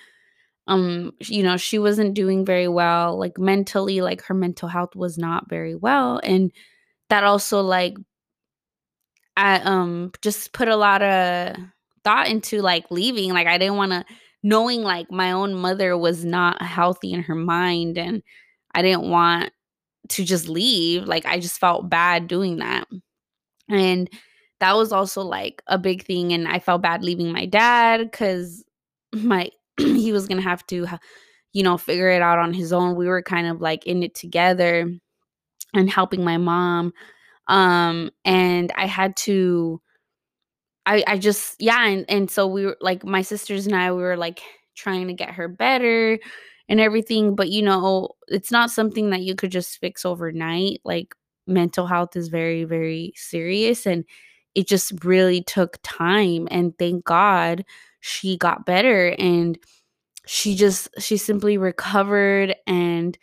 um 0.69 1.13
you 1.21 1.43
know, 1.43 1.57
she 1.57 1.79
wasn't 1.79 2.15
doing 2.15 2.45
very 2.45 2.69
well 2.69 3.19
like 3.19 3.39
mentally 3.39 4.01
like 4.01 4.23
her 4.23 4.35
mental 4.35 4.69
health 4.69 4.97
was 4.97 5.19
not 5.19 5.49
very 5.49 5.75
well 5.75 6.21
and 6.25 6.53
that 7.09 7.25
also 7.25 7.61
like 7.63 7.97
I 9.37 9.61
um 9.61 10.13
just 10.23 10.53
put 10.53 10.69
a 10.69 10.77
lot 10.77 11.03
of 11.03 11.57
thought 12.05 12.29
into 12.29 12.63
like 12.63 12.91
leaving 12.91 13.33
like 13.33 13.47
I 13.47 13.59
didn't 13.59 13.77
want 13.77 13.93
to 13.93 14.05
knowing 14.43 14.83
like 14.83 15.11
my 15.11 15.33
own 15.33 15.55
mother 15.55 15.97
was 15.99 16.25
not 16.25 16.63
healthy 16.63 17.13
in 17.13 17.23
her 17.23 17.35
mind 17.35 17.99
and 17.99 18.23
I 18.75 18.83
didn't 18.83 19.11
want 19.11 19.51
to 20.11 20.25
just 20.25 20.49
leave. 20.49 21.05
Like 21.05 21.27
I 21.27 21.41
just 21.41 21.59
felt 21.59 21.91
bad 21.91 22.29
doing 22.29 22.59
that. 22.59 22.87
And 23.69 24.09
that 24.61 24.77
was 24.77 24.93
also 24.93 25.23
like 25.23 25.63
a 25.67 25.79
big 25.79 26.05
thing 26.05 26.33
and 26.33 26.47
I 26.47 26.61
felt 26.61 26.83
bad 26.83 27.05
leaving 27.05 27.33
my 27.33 27.47
dad 27.47 28.13
cuz 28.13 28.63
my 29.15 29.51
he 29.79 30.13
was 30.13 30.27
to 30.29 30.41
have 30.41 30.67
to 30.69 30.87
you 31.53 31.63
know 31.63 31.79
figure 31.79 32.11
it 32.11 32.23
out 32.23 32.39
on 32.39 32.55
his 32.55 32.73
own. 32.73 32.97
We 32.97 33.09
were 33.09 33.23
kind 33.23 33.49
of 33.49 33.61
like 33.61 33.87
in 33.87 34.03
it 34.03 34.15
together 34.15 34.91
and 35.75 35.91
helping 35.91 36.25
my 36.25 36.39
mom 36.39 36.93
um 37.49 38.11
and 38.25 38.73
I 38.77 38.87
had 38.87 39.17
to 39.19 39.81
I 40.87 41.03
I 41.07 41.19
just 41.19 41.57
yeah, 41.61 41.87
and 41.87 42.05
and 42.09 42.31
so 42.31 42.47
we 42.47 42.65
were 42.67 42.77
like 42.81 43.05
my 43.05 43.23
sisters 43.23 43.67
and 43.67 43.75
I 43.77 43.93
we 43.93 44.03
were 44.03 44.17
like 44.17 44.41
trying 44.77 45.09
to 45.09 45.15
get 45.15 45.31
her 45.31 45.49
better 45.49 46.19
and 46.69 46.81
everything, 46.81 47.35
but 47.35 47.49
you 47.51 47.63
know, 47.63 48.11
it's 48.29 48.51
not 48.51 48.71
something 48.71 49.11
that 49.11 49.23
you 49.23 49.35
could 49.35 49.51
just 49.53 49.79
fix 49.79 50.05
overnight. 50.05 50.81
Like 50.85 51.15
mental 51.47 51.87
health 51.87 52.17
is 52.17 52.29
very 52.29 52.65
very 52.65 53.13
serious 53.17 53.87
and 53.87 54.05
it 54.57 54.67
just 54.67 55.05
really 55.05 55.43
took 55.43 55.79
time 55.83 56.49
and 56.51 56.77
thank 56.79 57.05
God 57.05 57.65
she 58.01 58.39
got 58.39 58.65
better 58.67 59.15
and 59.19 59.59
she 60.27 60.57
just 60.57 60.89
she 60.99 61.19
simply 61.19 61.59
recovered 61.59 62.57
and 62.67 63.17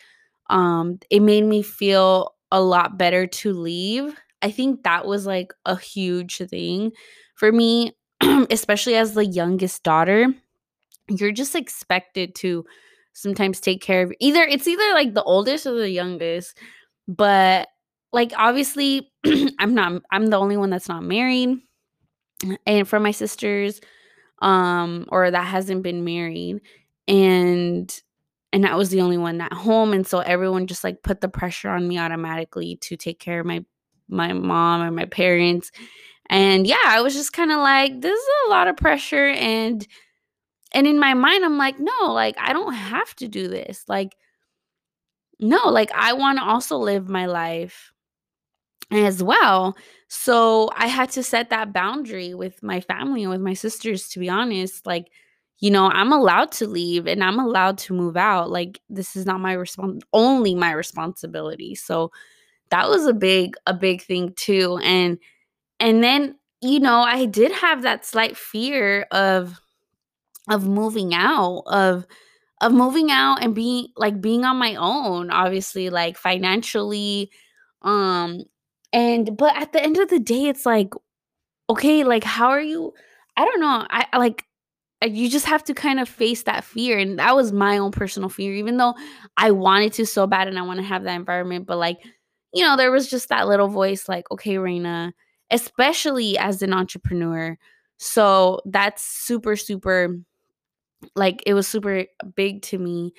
um 0.49 0.99
it 1.09 1.21
made 1.21 1.43
me 1.43 1.61
feel 1.63 2.35
a 2.51 2.61
lot 2.61 2.97
better 2.99 3.25
to 3.25 3.51
leave. 3.51 4.15
I 4.43 4.51
think 4.51 4.83
that 4.83 5.07
was 5.07 5.25
like 5.25 5.53
a 5.65 5.75
huge 5.75 6.37
thing 6.37 6.91
for 7.35 7.51
me, 7.51 7.97
especially 8.21 8.95
as 8.95 9.15
the 9.15 9.25
youngest 9.25 9.81
daughter, 9.83 10.27
you're 11.09 11.31
just 11.31 11.55
expected 11.55 12.35
to 12.35 12.63
sometimes 13.13 13.59
take 13.59 13.81
care 13.81 14.03
of 14.03 14.13
either 14.19 14.43
it's 14.43 14.67
either 14.67 14.93
like 14.93 15.13
the 15.13 15.23
oldest 15.23 15.65
or 15.65 15.73
the 15.73 15.89
youngest, 15.89 16.57
but 17.07 17.69
like 18.13 18.31
obviously 18.37 19.11
I'm 19.59 19.73
not 19.73 20.01
I'm 20.11 20.27
the 20.27 20.37
only 20.37 20.57
one 20.57 20.69
that's 20.69 20.89
not 20.89 21.03
married. 21.03 21.59
And 22.65 22.87
for 22.87 22.99
my 22.99 23.11
sisters 23.11 23.79
um 24.41 25.05
or 25.09 25.31
that 25.31 25.45
hasn't 25.47 25.83
been 25.83 26.03
married 26.03 26.61
and 27.07 28.01
and 28.51 28.65
I 28.67 28.75
was 28.75 28.89
the 28.89 29.01
only 29.01 29.17
one 29.17 29.41
at 29.41 29.53
home 29.53 29.93
and 29.93 30.05
so 30.05 30.19
everyone 30.19 30.67
just 30.67 30.83
like 30.83 31.03
put 31.03 31.21
the 31.21 31.29
pressure 31.29 31.69
on 31.69 31.87
me 31.87 31.97
automatically 31.97 32.77
to 32.81 32.97
take 32.97 33.19
care 33.19 33.39
of 33.39 33.45
my 33.45 33.63
my 34.09 34.33
mom 34.33 34.81
and 34.81 34.95
my 34.95 35.05
parents 35.05 35.71
and 36.29 36.67
yeah 36.67 36.83
I 36.85 37.01
was 37.01 37.13
just 37.13 37.33
kind 37.33 37.51
of 37.51 37.59
like 37.59 38.01
this 38.01 38.19
is 38.19 38.29
a 38.47 38.49
lot 38.49 38.67
of 38.67 38.77
pressure 38.77 39.27
and 39.27 39.87
and 40.73 40.87
in 40.87 40.99
my 40.99 41.13
mind 41.13 41.45
I'm 41.45 41.57
like 41.57 41.79
no 41.79 42.11
like 42.13 42.35
I 42.39 42.53
don't 42.53 42.73
have 42.73 43.15
to 43.17 43.29
do 43.29 43.47
this 43.47 43.85
like 43.87 44.15
no 45.39 45.69
like 45.69 45.91
I 45.93 46.13
want 46.13 46.39
to 46.39 46.45
also 46.45 46.77
live 46.77 47.09
my 47.09 47.25
life 47.27 47.92
as 48.93 49.23
well 49.23 49.75
so 50.07 50.69
I 50.75 50.87
had 50.87 51.09
to 51.11 51.23
set 51.23 51.49
that 51.49 51.73
boundary 51.73 52.33
with 52.33 52.61
my 52.61 52.81
family 52.81 53.23
and 53.23 53.31
with 53.31 53.41
my 53.41 53.53
sisters 53.53 54.07
to 54.09 54.19
be 54.19 54.29
honest 54.29 54.85
like 54.85 55.07
you 55.59 55.71
know, 55.71 55.89
I'm 55.89 56.11
allowed 56.11 56.51
to 56.53 56.67
leave 56.67 57.07
and 57.07 57.23
I'm 57.23 57.39
allowed 57.39 57.77
to 57.79 57.93
move 57.93 58.17
out. 58.17 58.49
Like 58.49 58.81
this 58.89 59.15
is 59.15 59.25
not 59.25 59.39
my 59.39 59.53
response 59.53 60.03
only 60.11 60.55
my 60.55 60.71
responsibility. 60.73 61.73
So 61.75 62.11
that 62.69 62.89
was 62.89 63.05
a 63.05 63.13
big 63.13 63.55
a 63.67 63.73
big 63.73 64.01
thing 64.03 64.33
too. 64.35 64.79
And 64.83 65.19
and 65.79 66.03
then, 66.03 66.37
you 66.61 66.79
know, 66.79 66.99
I 67.01 67.25
did 67.25 67.51
have 67.53 67.83
that 67.83 68.05
slight 68.05 68.37
fear 68.37 69.07
of 69.11 69.59
of 70.49 70.67
moving 70.67 71.13
out, 71.13 71.63
of 71.67 72.05
of 72.61 72.73
moving 72.73 73.11
out 73.11 73.43
and 73.43 73.55
being 73.55 73.87
like 73.97 74.21
being 74.21 74.45
on 74.45 74.57
my 74.57 74.75
own, 74.75 75.31
obviously 75.31 75.89
like 75.89 76.17
financially 76.17 77.31
um 77.83 78.41
and 78.93 79.35
but 79.37 79.55
at 79.57 79.73
the 79.73 79.83
end 79.83 79.97
of 79.97 80.09
the 80.09 80.19
day 80.19 80.47
it's 80.47 80.65
like 80.65 80.93
okay, 81.69 82.03
like 82.03 82.23
how 82.23 82.49
are 82.49 82.61
you 82.61 82.93
I 83.35 83.45
don't 83.45 83.59
know. 83.59 83.85
I 83.89 84.17
like 84.17 84.45
you 85.05 85.29
just 85.29 85.45
have 85.45 85.63
to 85.65 85.73
kind 85.73 85.99
of 85.99 86.07
face 86.07 86.43
that 86.43 86.63
fear 86.63 86.97
and 86.97 87.19
that 87.19 87.35
was 87.35 87.51
my 87.51 87.77
own 87.77 87.91
personal 87.91 88.29
fear 88.29 88.53
even 88.53 88.77
though 88.77 88.95
i 89.37 89.51
wanted 89.51 89.91
to 89.91 90.05
so 90.05 90.25
bad 90.25 90.47
and 90.47 90.57
i 90.57 90.61
want 90.61 90.79
to 90.79 90.85
have 90.85 91.03
that 91.03 91.15
environment 91.15 91.65
but 91.65 91.77
like 91.77 91.99
you 92.53 92.63
know 92.63 92.77
there 92.77 92.91
was 92.91 93.09
just 93.09 93.29
that 93.29 93.47
little 93.47 93.67
voice 93.67 94.07
like 94.07 94.29
okay 94.31 94.57
reina 94.57 95.13
especially 95.51 96.37
as 96.37 96.61
an 96.61 96.73
entrepreneur 96.73 97.57
so 97.97 98.61
that's 98.65 99.03
super 99.03 99.55
super 99.55 100.17
like 101.15 101.43
it 101.45 101.53
was 101.53 101.67
super 101.67 102.05
big 102.35 102.61
to 102.61 102.77
me 102.77 103.13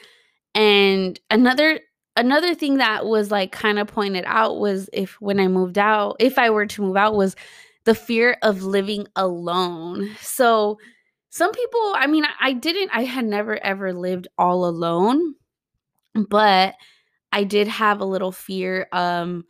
and 0.55 1.21
another 1.31 1.81
another 2.16 2.55
thing 2.55 2.77
that 2.77 3.07
was 3.07 3.31
like 3.31 3.53
kind 3.53 3.79
of 3.79 3.87
pointed 3.87 4.24
out 4.27 4.59
was 4.59 4.88
if 4.92 5.20
when 5.20 5.40
i 5.40 5.48
moved 5.48 5.79
out 5.79 6.16
if 6.20 6.38
i 6.38 6.50
were 6.50 6.66
to 6.66 6.83
move 6.83 6.96
out 6.96 7.14
was 7.14 7.35
the 7.85 7.94
fear 7.94 8.37
of 8.42 8.62
living 8.62 9.07
alone 9.16 10.09
so 10.20 10.79
some 11.35 11.50
people, 11.50 11.94
I 11.96 12.07
mean, 12.07 12.24
I 12.40 12.53
didn't, 12.53 12.90
I 12.94 13.03
had 13.03 13.24
never 13.24 13.59
ever 13.61 13.92
lived 13.92 14.29
all 14.38 14.66
alone, 14.66 15.35
but 16.14 16.77
I 17.33 17.42
did 17.42 17.66
have 17.66 18.00
a 18.00 18.05
little 18.05 18.31
fear. 18.31 18.87
Um, 18.92 19.44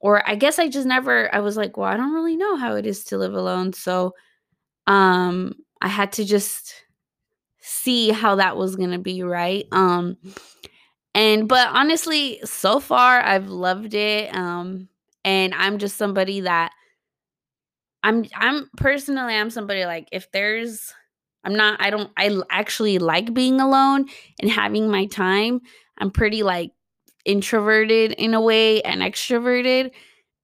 or 0.00 0.22
I 0.28 0.34
guess 0.34 0.58
I 0.58 0.68
just 0.68 0.86
never, 0.86 1.34
I 1.34 1.40
was 1.40 1.56
like, 1.56 1.78
well, 1.78 1.88
I 1.88 1.96
don't 1.96 2.12
really 2.12 2.36
know 2.36 2.56
how 2.56 2.74
it 2.74 2.84
is 2.84 3.04
to 3.04 3.16
live 3.16 3.32
alone. 3.32 3.72
So, 3.72 4.14
um, 4.86 5.54
I 5.80 5.88
had 5.88 6.12
to 6.12 6.26
just 6.26 6.74
see 7.62 8.10
how 8.10 8.34
that 8.34 8.58
was 8.58 8.76
to 8.76 8.98
be, 8.98 9.22
right? 9.22 9.64
Um, 9.72 10.18
and, 11.14 11.48
but 11.48 11.68
honestly, 11.68 12.40
so 12.44 12.80
far 12.80 13.20
I've 13.20 13.48
loved 13.48 13.94
it. 13.94 14.34
Um, 14.34 14.88
and 15.24 15.54
I'm 15.54 15.78
just 15.78 15.96
somebody 15.96 16.40
that 16.40 16.72
I'm 18.02 18.24
I'm 18.34 18.68
personally 18.76 19.34
I'm 19.34 19.50
somebody 19.50 19.84
like 19.84 20.08
if 20.12 20.30
there's 20.32 20.92
I'm 21.44 21.54
not 21.54 21.80
I 21.80 21.90
don't 21.90 22.10
I 22.16 22.36
actually 22.50 22.98
like 22.98 23.32
being 23.32 23.60
alone 23.60 24.06
and 24.40 24.50
having 24.50 24.90
my 24.90 25.06
time. 25.06 25.60
I'm 25.98 26.10
pretty 26.10 26.42
like 26.42 26.72
introverted 27.24 28.12
in 28.12 28.34
a 28.34 28.40
way 28.40 28.82
and 28.82 29.00
extroverted 29.02 29.92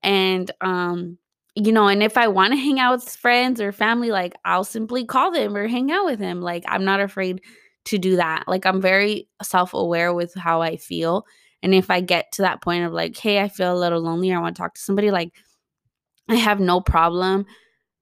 and 0.04 0.50
um 0.60 1.18
you 1.56 1.72
know 1.72 1.88
and 1.88 2.02
if 2.04 2.16
I 2.16 2.28
want 2.28 2.52
to 2.52 2.56
hang 2.56 2.78
out 2.78 3.00
with 3.00 3.16
friends 3.16 3.60
or 3.60 3.72
family 3.72 4.12
like 4.12 4.34
I'll 4.44 4.62
simply 4.62 5.04
call 5.04 5.32
them 5.32 5.56
or 5.56 5.66
hang 5.66 5.90
out 5.90 6.04
with 6.04 6.20
them. 6.20 6.40
Like 6.40 6.62
I'm 6.68 6.84
not 6.84 7.00
afraid 7.00 7.40
to 7.86 7.98
do 7.98 8.16
that. 8.16 8.44
Like 8.46 8.66
I'm 8.66 8.80
very 8.80 9.28
self-aware 9.42 10.12
with 10.12 10.34
how 10.34 10.62
I 10.62 10.76
feel 10.76 11.24
and 11.62 11.74
if 11.74 11.90
I 11.90 12.00
get 12.00 12.30
to 12.32 12.42
that 12.42 12.62
point 12.62 12.84
of 12.84 12.92
like 12.92 13.16
hey, 13.16 13.40
I 13.40 13.48
feel 13.48 13.74
a 13.74 13.78
little 13.78 14.00
lonely, 14.00 14.32
I 14.32 14.40
want 14.40 14.56
to 14.56 14.62
talk 14.62 14.74
to 14.74 14.80
somebody 14.80 15.10
like 15.10 15.32
I 16.28 16.36
have 16.36 16.60
no 16.60 16.80
problem 16.80 17.46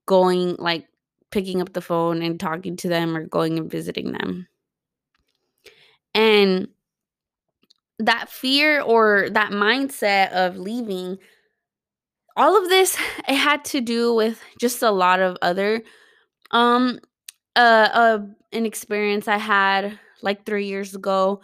going 0.07 0.57
like 0.59 0.87
picking 1.31 1.61
up 1.61 1.73
the 1.73 1.81
phone 1.81 2.23
and 2.23 2.39
talking 2.39 2.77
to 2.77 2.89
them 2.89 3.17
or 3.17 3.27
going 3.27 3.59
and 3.59 3.71
visiting 3.71 4.13
them. 4.13 4.49
And 6.15 6.69
that 7.99 8.29
fear 8.31 8.81
or 8.81 9.29
that 9.31 9.53
mindset 9.53 10.31
of 10.33 10.57
leaving 10.57 11.19
all 12.37 12.63
of 12.63 12.69
this 12.69 12.97
it 13.29 13.35
had 13.35 13.65
to 13.65 13.81
do 13.81 14.15
with 14.15 14.41
just 14.61 14.83
a 14.83 14.91
lot 14.91 15.21
of 15.21 15.37
other 15.43 15.83
um 16.51 17.01
uh, 17.57 17.89
uh 17.93 18.19
an 18.53 18.67
experience 18.67 19.29
I 19.29 19.39
had 19.39 19.99
like 20.23 20.45
3 20.47 20.67
years 20.67 20.95
ago 20.95 21.41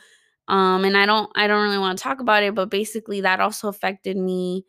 um 0.49 0.85
and 0.85 0.97
I 0.97 1.07
don't 1.07 1.31
I 1.37 1.47
don't 1.47 1.63
really 1.63 1.79
want 1.79 1.99
to 1.99 2.03
talk 2.03 2.21
about 2.21 2.43
it 2.43 2.55
but 2.55 2.71
basically 2.71 3.21
that 3.23 3.41
also 3.41 3.69
affected 3.69 4.17
me 4.17 4.65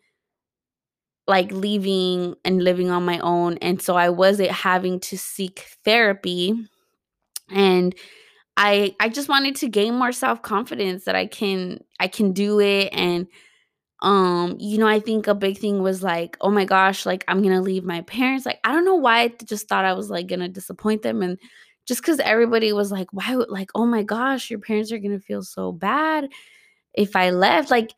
like 1.27 1.51
leaving 1.51 2.35
and 2.43 2.63
living 2.63 2.89
on 2.89 3.05
my 3.05 3.19
own 3.19 3.57
and 3.61 3.81
so 3.81 3.95
I 3.95 4.09
wasn't 4.09 4.51
having 4.51 4.99
to 5.01 5.17
seek 5.17 5.65
therapy 5.85 6.53
and 7.49 7.95
I 8.57 8.95
I 8.99 9.09
just 9.09 9.29
wanted 9.29 9.55
to 9.57 9.69
gain 9.69 9.95
more 9.95 10.11
self-confidence 10.13 11.05
that 11.05 11.15
I 11.15 11.27
can 11.27 11.79
I 11.99 12.07
can 12.07 12.33
do 12.33 12.59
it 12.61 12.89
and 12.93 13.27
um 14.01 14.57
you 14.59 14.77
know 14.79 14.87
I 14.87 14.99
think 14.99 15.27
a 15.27 15.35
big 15.35 15.57
thing 15.59 15.83
was 15.83 16.03
like 16.03 16.37
oh 16.41 16.51
my 16.51 16.65
gosh 16.65 17.05
like 17.05 17.25
I'm 17.27 17.41
going 17.41 17.55
to 17.55 17.61
leave 17.61 17.83
my 17.85 18.01
parents 18.01 18.45
like 18.45 18.59
I 18.63 18.73
don't 18.73 18.85
know 18.85 18.95
why 18.95 19.21
I 19.21 19.33
just 19.45 19.69
thought 19.69 19.85
I 19.85 19.93
was 19.93 20.09
like 20.09 20.27
going 20.27 20.41
to 20.41 20.49
disappoint 20.49 21.03
them 21.03 21.21
and 21.23 21.39
just 21.87 22.03
cuz 22.03 22.19
everybody 22.19 22.73
was 22.73 22.91
like 22.91 23.07
why 23.11 23.35
like 23.49 23.69
oh 23.75 23.85
my 23.85 24.03
gosh 24.03 24.49
your 24.49 24.59
parents 24.59 24.91
are 24.91 24.99
going 24.99 25.11
to 25.11 25.19
feel 25.19 25.41
so 25.41 25.71
bad 25.71 26.29
if 26.93 27.15
I 27.15 27.31
left 27.31 27.71
like 27.71 27.93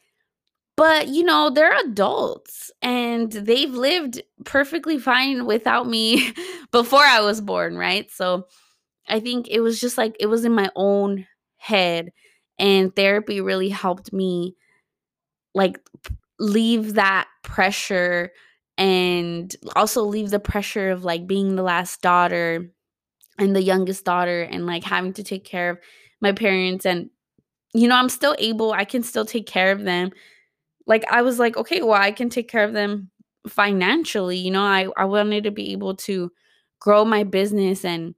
but, 0.77 1.07
you 1.07 1.23
know, 1.23 1.49
they're 1.49 1.77
adults 1.85 2.69
and 2.81 3.31
they've 3.31 3.73
lived 3.73 4.21
perfectly 4.43 4.99
fine 4.99 5.45
without 5.45 5.87
me 5.87 6.33
before 6.71 7.03
I 7.03 7.21
was 7.21 7.39
born, 7.39 7.77
right? 7.77 8.11
So 8.11 8.47
I 9.07 9.19
think 9.21 9.47
it 9.49 9.61
was 9.61 9.79
just 9.79 9.97
like 9.97 10.15
it 10.19 10.25
was 10.25 10.43
in 10.43 10.53
my 10.53 10.69
own 10.75 11.27
head 11.57 12.11
and 12.59 12.93
therapy 12.95 13.39
really 13.39 13.69
helped 13.69 14.11
me 14.11 14.55
like 15.53 15.79
leave 16.39 16.95
that 16.95 17.27
pressure 17.43 18.31
and 18.77 19.55
also 19.75 20.03
leave 20.03 20.29
the 20.31 20.39
pressure 20.39 20.89
of 20.89 21.05
like 21.05 21.25
being 21.25 21.55
the 21.55 21.63
last 21.63 22.01
daughter 22.01 22.69
and 23.37 23.55
the 23.55 23.61
youngest 23.61 24.05
daughter 24.05 24.41
and 24.41 24.65
like 24.65 24.83
having 24.83 25.13
to 25.13 25.23
take 25.23 25.43
care 25.43 25.69
of 25.71 25.79
my 26.21 26.31
parents 26.31 26.85
and 26.85 27.09
you 27.73 27.87
know 27.87 27.95
I'm 27.95 28.09
still 28.09 28.35
able 28.39 28.71
I 28.71 28.85
can 28.85 29.03
still 29.03 29.25
take 29.25 29.45
care 29.45 29.71
of 29.71 29.83
them 29.83 30.11
like 30.87 31.03
I 31.11 31.21
was 31.21 31.39
like, 31.39 31.57
okay, 31.57 31.81
well, 31.81 31.99
I 31.99 32.11
can 32.11 32.29
take 32.29 32.49
care 32.49 32.63
of 32.63 32.73
them 32.73 33.09
financially. 33.47 34.37
You 34.37 34.51
know, 34.51 34.63
I, 34.63 34.87
I 34.97 35.05
wanted 35.05 35.43
to 35.45 35.51
be 35.51 35.71
able 35.71 35.95
to 35.97 36.31
grow 36.79 37.05
my 37.05 37.23
business 37.23 37.83
and 37.85 38.15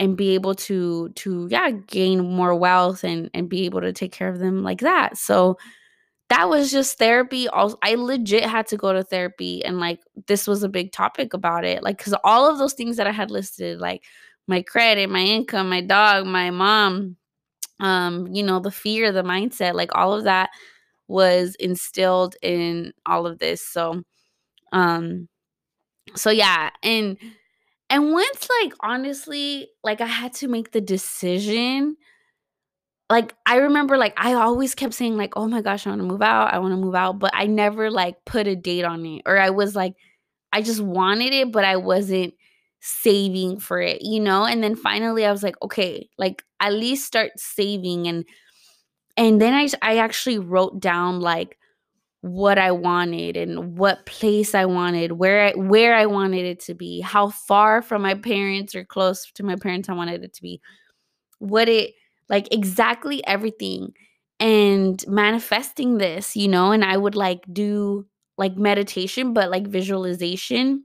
and 0.00 0.16
be 0.16 0.34
able 0.34 0.54
to 0.54 1.08
to 1.10 1.48
yeah 1.50 1.70
gain 1.70 2.20
more 2.20 2.54
wealth 2.54 3.02
and 3.02 3.30
and 3.34 3.48
be 3.48 3.64
able 3.64 3.80
to 3.80 3.92
take 3.92 4.12
care 4.12 4.28
of 4.28 4.38
them 4.38 4.62
like 4.62 4.78
that 4.80 5.16
so 5.16 5.58
that 6.28 6.48
was 6.48 6.70
just 6.70 6.98
therapy 6.98 7.48
also 7.48 7.76
i 7.82 7.96
legit 7.96 8.44
had 8.44 8.64
to 8.68 8.76
go 8.76 8.92
to 8.92 9.02
therapy 9.02 9.64
and 9.64 9.80
like 9.80 9.98
this 10.28 10.46
was 10.46 10.62
a 10.62 10.68
big 10.68 10.92
topic 10.92 11.34
about 11.34 11.64
it 11.64 11.82
like 11.82 11.98
because 11.98 12.14
all 12.22 12.48
of 12.48 12.58
those 12.58 12.74
things 12.74 12.96
that 12.96 13.08
i 13.08 13.10
had 13.10 13.32
listed 13.32 13.80
like 13.80 14.04
my 14.48 14.62
credit 14.62 15.10
my 15.10 15.20
income 15.22 15.68
my 15.70 15.80
dog 15.82 16.26
my 16.26 16.50
mom 16.50 17.16
um 17.80 18.26
you 18.28 18.42
know 18.42 18.60
the 18.60 18.70
fear 18.70 19.12
the 19.12 19.22
mindset 19.22 19.74
like 19.74 19.90
all 19.96 20.14
of 20.14 20.24
that 20.24 20.50
was 21.08 21.54
instilled 21.56 22.36
in 22.42 22.92
all 23.06 23.26
of 23.26 23.38
this. 23.38 23.62
So 23.62 24.02
um 24.72 25.28
so 26.16 26.30
yeah, 26.30 26.70
and 26.82 27.18
and 27.90 28.12
once 28.12 28.48
like 28.62 28.74
honestly, 28.80 29.68
like 29.84 30.00
I 30.00 30.06
had 30.06 30.32
to 30.34 30.48
make 30.48 30.72
the 30.72 30.80
decision 30.80 31.96
like 33.10 33.34
I 33.46 33.56
remember 33.56 33.96
like 33.96 34.14
I 34.16 34.34
always 34.34 34.74
kept 34.74 34.92
saying 34.94 35.16
like, 35.16 35.32
"Oh 35.36 35.48
my 35.48 35.62
gosh, 35.62 35.86
I 35.86 35.90
want 35.90 36.02
to 36.02 36.06
move 36.06 36.22
out. 36.22 36.52
I 36.52 36.58
want 36.58 36.72
to 36.72 36.76
move 36.76 36.94
out," 36.94 37.18
but 37.18 37.30
I 37.34 37.46
never 37.46 37.90
like 37.90 38.16
put 38.26 38.46
a 38.46 38.54
date 38.56 38.84
on 38.84 39.04
it 39.06 39.22
or 39.26 39.38
I 39.38 39.50
was 39.50 39.74
like 39.74 39.94
I 40.52 40.62
just 40.62 40.80
wanted 40.82 41.32
it, 41.34 41.52
but 41.52 41.64
I 41.64 41.76
wasn't 41.76 42.34
saving 42.80 43.60
for 43.60 43.80
it, 43.80 44.02
you 44.02 44.20
know? 44.20 44.44
And 44.44 44.62
then 44.62 44.76
finally 44.76 45.24
I 45.26 45.32
was 45.32 45.42
like, 45.42 45.56
"Okay, 45.62 46.08
like 46.18 46.42
at 46.60 46.72
least 46.74 47.06
start 47.06 47.32
saving 47.38 48.06
and 48.08 48.24
and 49.16 49.40
then 49.40 49.54
I 49.54 49.68
I 49.82 49.98
actually 49.98 50.38
wrote 50.38 50.80
down 50.80 51.20
like 51.20 51.58
what 52.22 52.58
I 52.58 52.72
wanted 52.72 53.36
and 53.36 53.78
what 53.78 54.06
place 54.06 54.54
I 54.54 54.66
wanted, 54.66 55.12
where 55.12 55.48
I, 55.48 55.52
where 55.54 55.94
I 55.94 56.06
wanted 56.06 56.44
it 56.46 56.60
to 56.62 56.74
be, 56.74 57.00
how 57.00 57.30
far 57.30 57.82
from 57.82 58.02
my 58.02 58.14
parents 58.14 58.74
or 58.74 58.84
close 58.84 59.30
to 59.34 59.44
my 59.44 59.56
parents 59.56 59.88
I 59.88 59.94
wanted 59.94 60.24
it 60.24 60.34
to 60.34 60.42
be. 60.42 60.60
what 61.38 61.68
it 61.68 61.94
like 62.28 62.52
exactly 62.52 63.26
everything 63.26 63.92
and 64.40 65.04
manifesting 65.08 65.98
this, 65.98 66.36
you 66.36 66.48
know, 66.48 66.72
and 66.72 66.84
I 66.84 66.96
would 66.96 67.14
like 67.16 67.40
do 67.52 68.06
like 68.38 68.56
meditation, 68.56 69.32
but 69.34 69.50
like 69.50 69.66
visualization 69.68 70.84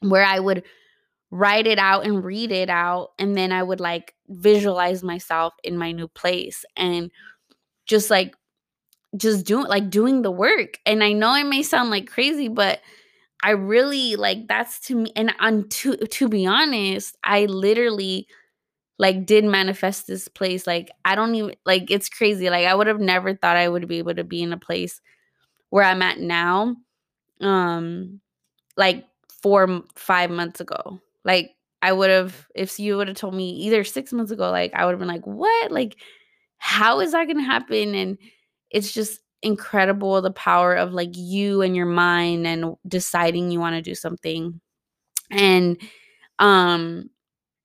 where 0.00 0.24
I 0.24 0.40
would 0.40 0.64
write 1.30 1.66
it 1.66 1.78
out 1.78 2.06
and 2.06 2.24
read 2.24 2.52
it 2.52 2.70
out. 2.70 3.10
And 3.18 3.36
then 3.36 3.52
I 3.52 3.62
would 3.62 3.80
like 3.80 4.14
visualize 4.28 5.02
myself 5.02 5.54
in 5.64 5.78
my 5.78 5.92
new 5.92 6.08
place 6.08 6.64
and 6.76 7.10
just 7.86 8.10
like, 8.10 8.34
just 9.16 9.46
doing 9.46 9.66
like 9.66 9.90
doing 9.90 10.22
the 10.22 10.30
work. 10.30 10.78
And 10.86 11.02
I 11.02 11.12
know 11.12 11.34
it 11.34 11.44
may 11.44 11.62
sound 11.62 11.90
like 11.90 12.08
crazy, 12.08 12.48
but 12.48 12.80
I 13.42 13.50
really 13.50 14.16
like 14.16 14.48
that's 14.48 14.80
to 14.88 14.96
me. 14.96 15.12
And 15.16 15.34
on 15.40 15.68
to 15.70 15.96
to 15.96 16.28
be 16.28 16.46
honest, 16.46 17.16
I 17.24 17.46
literally 17.46 18.28
like 18.98 19.26
did 19.26 19.44
manifest 19.44 20.06
this 20.06 20.28
place. 20.28 20.66
Like 20.66 20.90
I 21.04 21.14
don't 21.14 21.34
even 21.34 21.54
like 21.66 21.90
it's 21.90 22.08
crazy. 22.08 22.50
Like 22.50 22.66
I 22.66 22.74
would 22.74 22.86
have 22.86 23.00
never 23.00 23.34
thought 23.34 23.56
I 23.56 23.68
would 23.68 23.88
be 23.88 23.98
able 23.98 24.14
to 24.14 24.24
be 24.24 24.42
in 24.42 24.52
a 24.52 24.58
place 24.58 25.00
where 25.70 25.84
I'm 25.84 26.02
at 26.02 26.20
now. 26.20 26.76
Um 27.40 28.20
like 28.76 29.06
four 29.42 29.82
five 29.96 30.30
months 30.30 30.60
ago. 30.60 31.00
Like 31.24 31.52
I 31.82 31.92
would 31.92 32.10
have 32.10 32.46
if 32.54 32.78
you 32.78 32.96
would 32.96 33.08
have 33.08 33.16
told 33.16 33.34
me 33.34 33.50
either 33.52 33.84
six 33.84 34.12
months 34.12 34.32
ago, 34.32 34.50
like 34.50 34.74
I 34.74 34.84
would 34.84 34.92
have 34.92 34.98
been 35.00 35.08
like, 35.08 35.26
what? 35.26 35.70
Like, 35.72 35.96
how 36.58 37.00
is 37.00 37.12
that 37.12 37.26
gonna 37.26 37.42
happen? 37.42 37.94
And 37.94 38.18
it's 38.70 38.92
just 38.92 39.20
incredible 39.42 40.20
the 40.22 40.30
power 40.32 40.74
of 40.74 40.92
like 40.92 41.10
you 41.14 41.62
and 41.62 41.74
your 41.76 41.86
mind 41.86 42.46
and 42.46 42.74
deciding 42.88 43.50
you 43.50 43.60
want 43.60 43.76
to 43.76 43.82
do 43.82 43.94
something. 43.94 44.60
And 45.30 45.80
um 46.38 47.10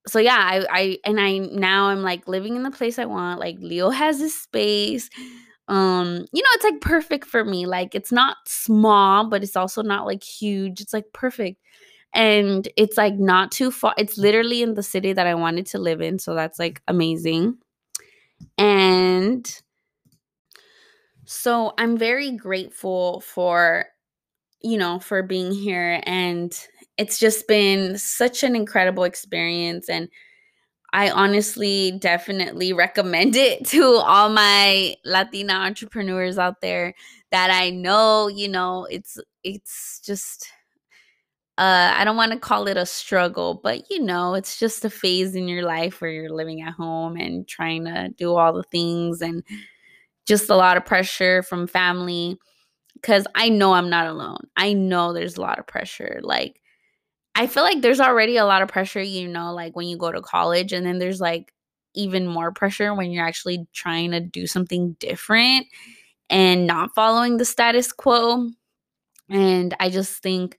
so 0.07 0.19
yeah, 0.19 0.37
I 0.39 0.65
I 0.71 0.99
and 1.05 1.19
I 1.19 1.39
now 1.39 1.87
I'm 1.87 2.03
like 2.03 2.27
living 2.27 2.55
in 2.55 2.63
the 2.63 2.71
place 2.71 2.99
I 2.99 3.05
want. 3.05 3.39
Like 3.39 3.57
Leo 3.59 3.89
has 3.89 4.19
his 4.19 4.39
space. 4.39 5.09
Um, 5.67 6.25
you 6.33 6.43
know, 6.43 6.49
it's 6.53 6.63
like 6.65 6.81
perfect 6.81 7.25
for 7.25 7.43
me. 7.45 7.65
Like 7.67 7.95
it's 7.95 8.11
not 8.11 8.37
small, 8.47 9.29
but 9.29 9.43
it's 9.43 9.55
also 9.55 9.81
not 9.83 10.05
like 10.05 10.23
huge. 10.23 10.81
It's 10.81 10.93
like 10.93 11.05
perfect. 11.13 11.59
And 12.15 12.67
it's 12.77 12.97
like 12.97 13.15
not 13.15 13.51
too 13.51 13.71
far. 13.71 13.93
It's 13.97 14.17
literally 14.17 14.63
in 14.63 14.73
the 14.73 14.83
city 14.83 15.13
that 15.13 15.27
I 15.27 15.35
wanted 15.35 15.67
to 15.67 15.79
live 15.79 16.01
in, 16.01 16.17
so 16.17 16.33
that's 16.33 16.57
like 16.57 16.81
amazing. 16.87 17.57
And 18.57 19.61
so 21.25 21.73
I'm 21.77 21.97
very 21.97 22.31
grateful 22.31 23.21
for 23.21 23.85
you 24.65 24.79
know, 24.79 24.97
for 24.97 25.21
being 25.21 25.51
here 25.51 26.01
and 26.07 26.67
it's 26.97 27.19
just 27.19 27.47
been 27.47 27.99
such 27.99 28.41
an 28.41 28.55
incredible 28.55 29.03
experience 29.03 29.89
and 29.89 30.09
I 30.91 31.11
honestly 31.11 31.91
definitely 31.99 32.73
recommend 32.73 33.35
it 33.35 33.65
to 33.67 33.83
all 33.83 34.29
my 34.29 34.95
Latina 35.05 35.53
entrepreneurs 35.53 36.39
out 36.39 36.61
there 36.61 36.95
that 37.31 37.51
I 37.51 37.69
know, 37.69 38.27
you 38.27 38.47
know, 38.47 38.87
it's 38.89 39.19
it's 39.43 40.01
just 40.03 40.47
uh 41.57 41.93
I 41.95 42.03
don't 42.05 42.17
want 42.17 42.33
to 42.33 42.39
call 42.39 42.67
it 42.67 42.77
a 42.77 42.85
struggle, 42.85 43.59
but 43.63 43.89
you 43.91 43.99
know, 44.01 44.33
it's 44.35 44.59
just 44.59 44.85
a 44.85 44.89
phase 44.89 45.35
in 45.35 45.47
your 45.47 45.63
life 45.63 46.01
where 46.01 46.11
you're 46.11 46.29
living 46.29 46.61
at 46.61 46.73
home 46.73 47.15
and 47.17 47.47
trying 47.47 47.85
to 47.85 48.09
do 48.17 48.35
all 48.35 48.53
the 48.53 48.63
things 48.71 49.21
and 49.21 49.43
just 50.27 50.49
a 50.49 50.55
lot 50.55 50.77
of 50.77 50.85
pressure 50.85 51.43
from 51.43 51.67
family 51.67 52.37
cuz 53.03 53.25
I 53.35 53.49
know 53.49 53.73
I'm 53.73 53.89
not 53.89 54.07
alone. 54.07 54.47
I 54.57 54.73
know 54.73 55.13
there's 55.13 55.37
a 55.37 55.41
lot 55.41 55.59
of 55.59 55.67
pressure 55.67 56.19
like 56.23 56.61
I 57.35 57.47
feel 57.47 57.63
like 57.63 57.81
there's 57.81 57.99
already 57.99 58.37
a 58.37 58.45
lot 58.45 58.61
of 58.61 58.69
pressure, 58.69 59.01
you 59.01 59.27
know, 59.27 59.53
like 59.53 59.75
when 59.75 59.87
you 59.87 59.97
go 59.97 60.11
to 60.11 60.21
college, 60.21 60.71
and 60.73 60.85
then 60.85 60.99
there's 60.99 61.19
like 61.21 61.53
even 61.95 62.27
more 62.27 62.51
pressure 62.51 62.93
when 62.93 63.11
you're 63.11 63.25
actually 63.25 63.67
trying 63.73 64.11
to 64.11 64.19
do 64.21 64.47
something 64.47 64.95
different 64.99 65.67
and 66.29 66.67
not 66.67 66.95
following 66.95 67.37
the 67.37 67.45
status 67.45 67.91
quo. 67.93 68.49
And 69.29 69.75
I 69.79 69.89
just 69.89 70.21
think, 70.23 70.57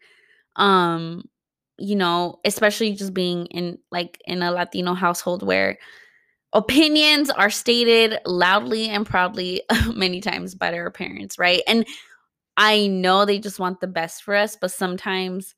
um, 0.56 1.24
you 1.78 1.96
know, 1.96 2.40
especially 2.44 2.94
just 2.94 3.14
being 3.14 3.46
in 3.46 3.78
like 3.90 4.20
in 4.26 4.42
a 4.42 4.50
Latino 4.50 4.94
household 4.94 5.42
where 5.42 5.78
opinions 6.52 7.30
are 7.30 7.50
stated 7.50 8.18
loudly 8.26 8.88
and 8.88 9.06
proudly 9.06 9.62
many 9.94 10.20
times 10.20 10.54
by 10.54 10.72
our 10.74 10.90
parents, 10.90 11.38
right? 11.38 11.62
And 11.68 11.86
I 12.56 12.86
know 12.88 13.24
they 13.24 13.38
just 13.38 13.60
want 13.60 13.80
the 13.80 13.86
best 13.86 14.22
for 14.22 14.34
us, 14.34 14.56
but 14.60 14.70
sometimes 14.70 15.54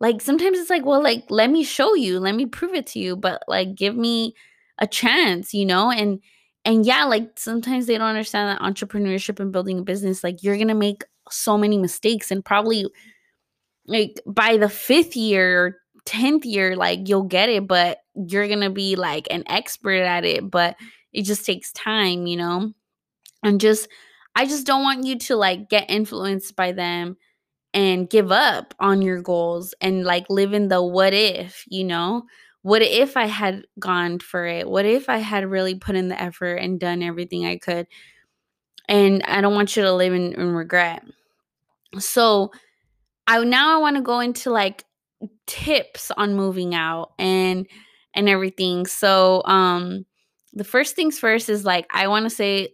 like 0.00 0.20
sometimes 0.20 0.58
it's 0.58 0.70
like, 0.70 0.84
well, 0.84 1.02
like 1.02 1.24
let 1.30 1.50
me 1.50 1.62
show 1.64 1.94
you, 1.94 2.18
let 2.20 2.34
me 2.34 2.46
prove 2.46 2.74
it 2.74 2.86
to 2.88 2.98
you, 2.98 3.16
but 3.16 3.42
like 3.48 3.74
give 3.74 3.96
me 3.96 4.34
a 4.78 4.86
chance, 4.86 5.54
you 5.54 5.64
know? 5.66 5.90
And 5.90 6.20
and 6.64 6.86
yeah, 6.86 7.04
like 7.04 7.38
sometimes 7.38 7.86
they 7.86 7.98
don't 7.98 8.08
understand 8.08 8.48
that 8.50 8.62
entrepreneurship 8.64 9.40
and 9.40 9.52
building 9.52 9.78
a 9.80 9.82
business, 9.82 10.24
like 10.24 10.42
you're 10.42 10.58
gonna 10.58 10.74
make 10.74 11.04
so 11.30 11.56
many 11.58 11.78
mistakes 11.78 12.30
and 12.30 12.44
probably 12.44 12.86
like 13.86 14.20
by 14.26 14.56
the 14.56 14.68
fifth 14.68 15.16
year 15.16 15.78
10th 16.04 16.44
year, 16.44 16.76
like 16.76 17.08
you'll 17.08 17.22
get 17.24 17.48
it, 17.48 17.66
but 17.66 17.98
you're 18.14 18.48
gonna 18.48 18.70
be 18.70 18.96
like 18.96 19.26
an 19.30 19.44
expert 19.46 20.02
at 20.02 20.24
it, 20.24 20.50
but 20.50 20.76
it 21.12 21.22
just 21.22 21.46
takes 21.46 21.72
time, 21.72 22.26
you 22.26 22.36
know? 22.36 22.72
And 23.42 23.60
just 23.60 23.88
I 24.34 24.46
just 24.46 24.66
don't 24.66 24.82
want 24.82 25.04
you 25.04 25.18
to 25.18 25.36
like 25.36 25.68
get 25.68 25.90
influenced 25.90 26.56
by 26.56 26.72
them 26.72 27.16
and 27.74 28.08
give 28.10 28.32
up 28.32 28.74
on 28.80 29.02
your 29.02 29.22
goals 29.22 29.74
and 29.80 30.04
like 30.04 30.26
live 30.28 30.52
in 30.52 30.68
the 30.68 30.82
what 30.82 31.14
if, 31.14 31.64
you 31.68 31.84
know? 31.84 32.24
What 32.62 32.82
if 32.82 33.16
I 33.16 33.26
had 33.26 33.64
gone 33.78 34.20
for 34.20 34.46
it? 34.46 34.68
What 34.68 34.86
if 34.86 35.08
I 35.08 35.18
had 35.18 35.50
really 35.50 35.74
put 35.74 35.96
in 35.96 36.08
the 36.08 36.20
effort 36.20 36.56
and 36.56 36.78
done 36.78 37.02
everything 37.02 37.44
I 37.44 37.58
could? 37.58 37.88
And 38.88 39.22
I 39.24 39.40
don't 39.40 39.54
want 39.54 39.76
you 39.76 39.82
to 39.82 39.92
live 39.92 40.12
in, 40.12 40.32
in 40.34 40.52
regret. 40.52 41.02
So 41.98 42.52
I 43.26 43.42
now 43.44 43.76
I 43.76 43.80
want 43.80 43.96
to 43.96 44.02
go 44.02 44.20
into 44.20 44.50
like 44.50 44.84
tips 45.46 46.10
on 46.16 46.34
moving 46.36 46.74
out 46.74 47.12
and 47.18 47.66
and 48.14 48.28
everything. 48.28 48.86
So 48.86 49.42
um 49.44 50.06
the 50.54 50.64
first 50.64 50.96
things 50.96 51.18
first 51.18 51.48
is 51.48 51.64
like 51.64 51.86
I 51.90 52.08
want 52.08 52.24
to 52.26 52.30
say 52.30 52.70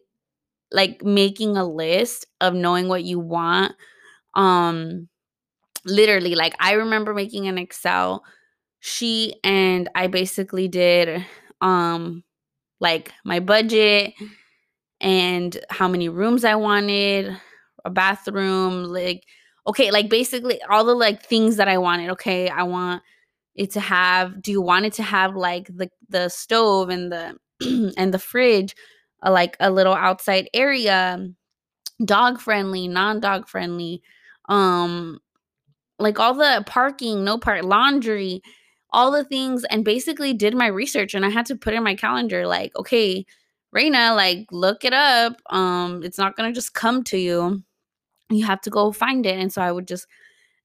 like 0.73 1.03
making 1.05 1.57
a 1.57 1.65
list 1.67 2.27
of 2.41 2.55
knowing 2.55 2.89
what 2.89 3.05
you 3.05 3.19
want 3.19 3.73
um 4.35 5.09
literally 5.85 6.35
like 6.35 6.55
i 6.61 6.73
remember 6.73 7.15
making 7.15 7.47
an 7.49 7.59
excel 7.59 8.25
sheet 8.81 9.37
and 9.45 9.89
i 9.95 10.07
basically 10.07 10.69
did 10.69 11.25
um 11.61 12.25
like 12.81 13.13
my 13.25 13.41
budget 13.41 14.15
and 15.01 15.59
how 15.71 15.89
many 15.89 16.09
rooms 16.09 16.45
i 16.45 16.55
wanted 16.55 17.37
a 17.85 17.91
bathroom 17.91 18.85
like 18.85 19.23
okay 19.69 19.91
like 19.93 20.11
basically 20.11 20.61
all 20.71 20.85
the 20.85 20.95
like 20.95 21.23
things 21.25 21.57
that 21.57 21.69
i 21.69 21.79
wanted 21.79 22.11
okay 22.11 22.49
i 22.51 22.63
want 22.65 23.03
it 23.57 23.71
to 23.71 23.81
have 23.81 24.43
do 24.43 24.51
you 24.53 24.63
want 24.63 24.87
it 24.87 24.93
to 24.95 25.03
have 25.03 25.37
like 25.37 25.69
the 25.77 25.91
the 26.09 26.29
stove 26.29 26.91
and 26.91 27.13
the 27.13 27.37
and 27.99 28.15
the 28.15 28.19
fridge 28.19 28.75
uh, 29.25 29.33
like 29.33 29.57
a 29.61 29.71
little 29.71 29.95
outside 29.95 30.49
area 30.55 31.29
dog 32.05 32.41
friendly 32.41 32.89
non 32.89 33.21
dog 33.21 33.49
friendly 33.49 34.03
um 34.49 35.19
like 35.99 36.19
all 36.19 36.35
the 36.35 36.63
parking, 36.67 37.25
no 37.25 37.39
part 37.39 37.65
laundry, 37.65 38.43
all 38.91 39.11
the 39.11 39.25
things, 39.25 39.65
and 39.65 39.85
basically 39.85 40.33
did 40.33 40.55
my 40.55 40.67
research. 40.67 41.15
And 41.15 41.25
I 41.25 41.31
had 41.31 41.47
to 41.47 41.57
put 41.57 41.75
in 41.75 41.83
my 41.83 41.95
calendar, 41.95 42.47
like, 42.47 42.75
okay, 42.77 43.27
Reina, 43.73 44.15
like, 44.15 44.47
look 44.51 44.85
it 44.85 44.93
up. 44.93 45.41
Um, 45.51 46.03
it's 46.05 46.19
not 46.19 46.37
gonna 46.37 46.53
just 46.53 46.75
come 46.75 47.03
to 47.05 47.19
you. 47.19 47.63
You 48.31 48.45
have 48.47 48.61
to 48.63 48.71
go 48.71 48.93
find 48.93 49.25
it. 49.27 49.39
And 49.39 49.53
so 49.53 49.63
I 49.63 49.73
would 49.73 49.89
just, 49.89 50.07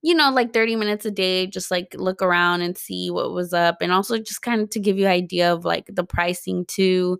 you 0.02 0.16
know, 0.16 0.32
like 0.32 0.54
30 0.54 0.76
minutes 0.76 1.06
a 1.06 1.12
day, 1.12 1.48
just 1.48 1.72
like 1.72 1.96
look 1.98 2.22
around 2.22 2.62
and 2.62 2.78
see 2.78 3.10
what 3.12 3.34
was 3.34 3.54
up. 3.54 3.78
And 3.82 3.92
also 3.92 4.18
just 4.20 4.42
kind 4.42 4.62
of 4.62 4.70
to 4.72 4.80
give 4.80 4.98
you 4.98 5.08
idea 5.08 5.54
of 5.54 5.66
like 5.66 5.88
the 5.94 6.04
pricing 6.04 6.66
too. 6.66 7.20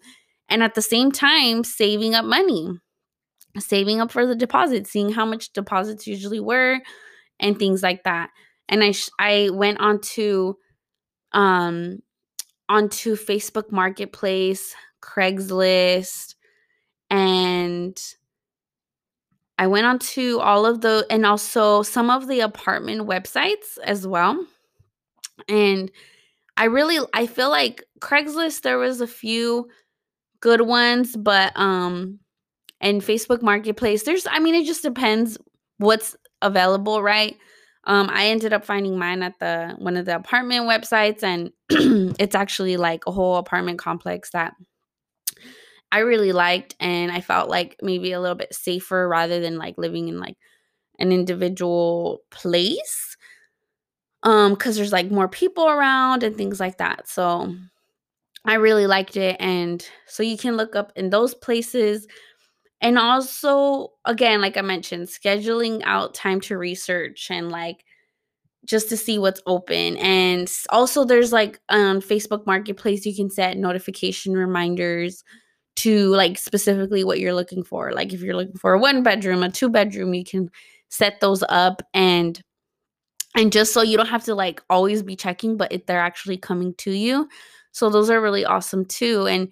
And 0.50 0.64
at 0.64 0.76
the 0.76 0.82
same 0.82 1.12
time, 1.12 1.64
saving 1.64 2.16
up 2.16 2.26
money 2.26 2.80
saving 3.60 4.02
up 4.02 4.12
for 4.12 4.26
the 4.26 4.36
deposit, 4.36 4.88
seeing 4.88 5.12
how 5.12 5.26
much 5.26 5.54
deposits 5.54 6.08
usually 6.08 6.40
were 6.40 6.80
and 7.40 7.60
things 7.60 7.84
like 7.84 8.04
that. 8.04 8.30
And 8.70 8.84
I 8.84 8.92
sh- 8.92 9.10
I 9.20 9.50
went 9.52 9.80
onto 9.80 10.56
um 11.34 12.00
onto 12.70 13.16
Facebook 13.16 13.72
Marketplace, 13.72 14.76
Craigslist, 15.02 16.36
and 17.10 18.00
I 19.58 19.68
went 19.68 19.86
onto 19.86 20.40
all 20.40 20.66
of 20.66 20.82
the 20.82 21.06
and 21.10 21.26
also 21.26 21.84
some 21.84 22.10
of 22.10 22.28
the 22.28 22.42
apartment 22.42 23.08
websites 23.08 23.78
as 23.84 24.08
well. 24.08 24.46
And 25.48 25.92
I 26.58 26.66
really 26.66 27.06
I 27.14 27.28
feel 27.28 27.50
like 27.50 27.84
Craigslist 28.00 28.62
there 28.62 28.78
was 28.78 29.02
a 29.02 29.08
few 29.08 29.70
good 30.42 30.62
ones, 30.62 31.16
but 31.16 31.52
um 31.56 32.20
and 32.84 33.02
Facebook 33.02 33.42
Marketplace. 33.42 34.04
There's, 34.04 34.28
I 34.30 34.40
mean, 34.40 34.54
it 34.54 34.66
just 34.66 34.84
depends 34.84 35.38
what's 35.78 36.16
available, 36.42 37.02
right? 37.02 37.36
Um, 37.86 38.10
I 38.12 38.28
ended 38.28 38.54
up 38.54 38.66
finding 38.66 39.00
mine 39.00 39.24
at 39.24 39.40
the 39.40 39.76
one 39.78 39.98
of 39.98 40.06
the 40.06 40.16
apartment 40.16 40.70
websites, 40.70 41.24
and 41.24 41.52
it's 42.20 42.36
actually 42.36 42.78
like 42.78 43.04
a 43.08 43.12
whole 43.12 43.38
apartment 43.38 43.80
complex 43.80 44.32
that 44.32 44.54
I 45.94 46.00
really 46.00 46.32
liked 46.34 46.76
and 46.80 47.12
I 47.12 47.22
felt 47.22 47.50
like 47.50 47.78
maybe 47.84 48.14
a 48.14 48.20
little 48.20 48.36
bit 48.36 48.56
safer 48.56 49.08
rather 49.08 49.40
than 49.40 49.60
like 49.60 49.78
living 49.78 50.10
in 50.10 50.20
like 50.20 50.38
an 51.00 51.12
individual 51.12 52.22
place. 52.32 53.18
Um 54.24 54.56
cuz 54.56 54.76
there's 54.78 54.92
like 54.94 55.12
more 55.12 55.28
people 55.28 55.68
around 55.70 56.24
and 56.24 56.36
things 56.36 56.60
like 56.60 56.78
that. 56.78 57.08
So 57.08 57.54
I 58.46 58.56
really 58.56 58.88
liked 58.88 59.18
it 59.18 59.38
and 59.40 59.88
so 60.08 60.24
you 60.24 60.38
can 60.38 60.58
look 60.58 60.76
up 60.76 60.94
in 60.96 61.10
those 61.12 61.34
places 61.36 62.08
and 62.82 63.00
also 63.00 63.94
again 64.06 64.42
like 64.42 64.58
I 64.58 64.62
mentioned 64.62 65.08
scheduling 65.10 65.82
out 65.86 66.16
time 66.16 66.42
to 66.44 66.58
research 66.58 67.30
and 67.32 67.52
like 67.52 67.86
just 68.66 68.90
to 68.90 68.98
see 68.98 69.20
what's 69.20 69.42
open. 69.46 69.98
And 69.98 70.50
also, 70.70 71.06
there's 71.06 71.34
like 71.34 71.60
on 71.70 72.02
Facebook 72.02 72.46
Marketplace, 72.46 73.06
you 73.06 73.16
can 73.16 73.30
set 73.30 73.58
notification 73.58 74.34
reminders 74.36 75.24
to 75.76 76.10
like 76.10 76.38
specifically 76.38 77.04
what 77.04 77.20
you're 77.20 77.34
looking 77.34 77.64
for. 77.64 77.92
Like 77.92 78.14
if 78.14 78.22
you're 78.22 78.36
looking 78.36 78.58
for 78.58 78.74
a 78.74 78.80
one 78.80 79.04
bedroom, 79.04 79.44
a 79.44 79.50
two 79.50 79.70
bedroom, 79.70 80.14
you 80.14 80.24
can 80.24 80.50
set 80.90 81.20
those 81.22 81.44
up 81.50 81.82
and 81.94 82.42
and 83.36 83.52
just 83.52 83.74
so 83.74 83.82
you 83.82 83.98
don't 83.98 84.08
have 84.08 84.24
to 84.26 84.36
like 84.36 84.62
always 84.70 85.02
be 85.02 85.16
checking 85.16 85.58
but 85.58 85.72
if 85.72 85.86
they're 85.86 86.00
actually 86.00 86.38
coming 86.38 86.74
to 86.76 86.92
you. 86.92 87.28
So 87.72 87.90
those 87.90 88.10
are 88.10 88.22
really 88.22 88.46
awesome 88.46 88.86
too. 88.86 89.26
And 89.28 89.50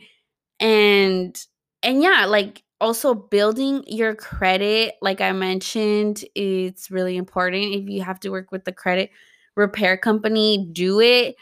and 0.59 1.43
and 1.81 2.03
yeah 2.03 2.25
like 2.25 2.63
also 2.79 3.13
building 3.15 3.83
your 3.87 4.15
credit 4.15 4.95
like 5.01 5.21
i 5.21 5.31
mentioned 5.31 6.23
it's 6.35 6.91
really 6.91 7.17
important. 7.17 7.73
If 7.73 7.89
you 7.89 8.03
have 8.03 8.19
to 8.21 8.29
work 8.29 8.51
with 8.51 8.65
the 8.65 8.71
credit 8.71 9.09
repair 9.55 9.97
company 9.97 10.69
do 10.71 10.99
it. 11.01 11.35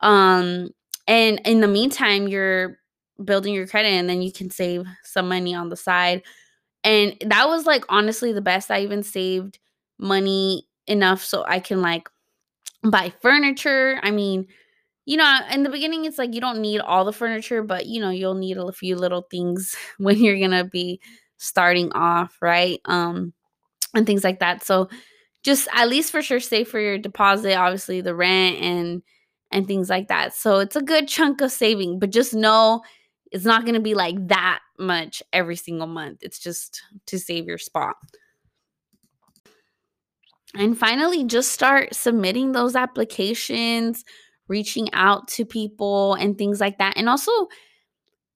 Um 0.00 0.70
and 1.06 1.40
in 1.44 1.60
the 1.60 1.68
meantime 1.68 2.26
you're 2.28 2.78
building 3.22 3.54
your 3.54 3.66
credit 3.66 3.90
and 3.90 4.08
then 4.08 4.22
you 4.22 4.32
can 4.32 4.50
save 4.50 4.84
some 5.04 5.28
money 5.28 5.54
on 5.54 5.68
the 5.68 5.76
side 5.76 6.22
and 6.82 7.16
that 7.26 7.48
was 7.48 7.66
like 7.66 7.84
honestly 7.88 8.32
the 8.32 8.40
best 8.40 8.70
i 8.70 8.80
even 8.80 9.02
saved 9.02 9.58
money 9.98 10.66
enough 10.86 11.22
so 11.22 11.44
i 11.46 11.60
can 11.60 11.80
like 11.82 12.08
buy 12.82 13.12
furniture 13.22 13.98
i 14.02 14.10
mean 14.10 14.46
you 15.06 15.16
know, 15.18 15.38
in 15.52 15.62
the 15.62 15.70
beginning, 15.70 16.04
it's 16.04 16.18
like 16.18 16.34
you 16.34 16.40
don't 16.40 16.60
need 16.60 16.80
all 16.80 17.04
the 17.04 17.12
furniture, 17.12 17.62
but 17.62 17.86
you 17.86 18.00
know, 18.00 18.10
you'll 18.10 18.34
need 18.34 18.56
a 18.56 18.72
few 18.72 18.96
little 18.96 19.22
things 19.30 19.76
when 19.98 20.18
you're 20.22 20.38
gonna 20.40 20.64
be 20.64 21.00
starting 21.36 21.92
off, 21.92 22.36
right? 22.40 22.80
Um, 22.86 23.32
and 23.94 24.06
things 24.06 24.24
like 24.24 24.40
that. 24.40 24.64
So 24.64 24.88
just 25.42 25.68
at 25.74 25.88
least 25.88 26.10
for 26.10 26.22
sure 26.22 26.40
save 26.40 26.68
for 26.68 26.80
your 26.80 26.98
deposit, 26.98 27.54
obviously 27.54 28.00
the 28.00 28.14
rent 28.14 28.56
and 28.58 29.02
and 29.50 29.66
things 29.68 29.90
like 29.90 30.08
that. 30.08 30.34
So 30.34 30.58
it's 30.58 30.76
a 30.76 30.82
good 30.82 31.06
chunk 31.06 31.40
of 31.40 31.52
saving, 31.52 31.98
but 32.00 32.10
just 32.10 32.34
know 32.34 32.82
it's 33.34 33.44
not 33.44 33.66
gonna 33.66 33.80
be 33.80 33.94
like 33.94 34.28
that 34.28 34.60
much 34.78 35.20
every 35.32 35.56
single 35.56 35.88
month. 35.88 36.20
It's 36.22 36.38
just 36.38 36.80
to 37.06 37.18
save 37.18 37.46
your 37.46 37.58
spot. 37.58 37.96
And 40.54 40.78
finally, 40.78 41.24
just 41.24 41.50
start 41.50 41.96
submitting 41.96 42.52
those 42.52 42.76
applications 42.76 44.04
reaching 44.46 44.88
out 44.92 45.26
to 45.26 45.44
people 45.44 46.14
and 46.14 46.38
things 46.38 46.60
like 46.60 46.78
that. 46.78 46.94
And 46.96 47.08
also 47.08 47.32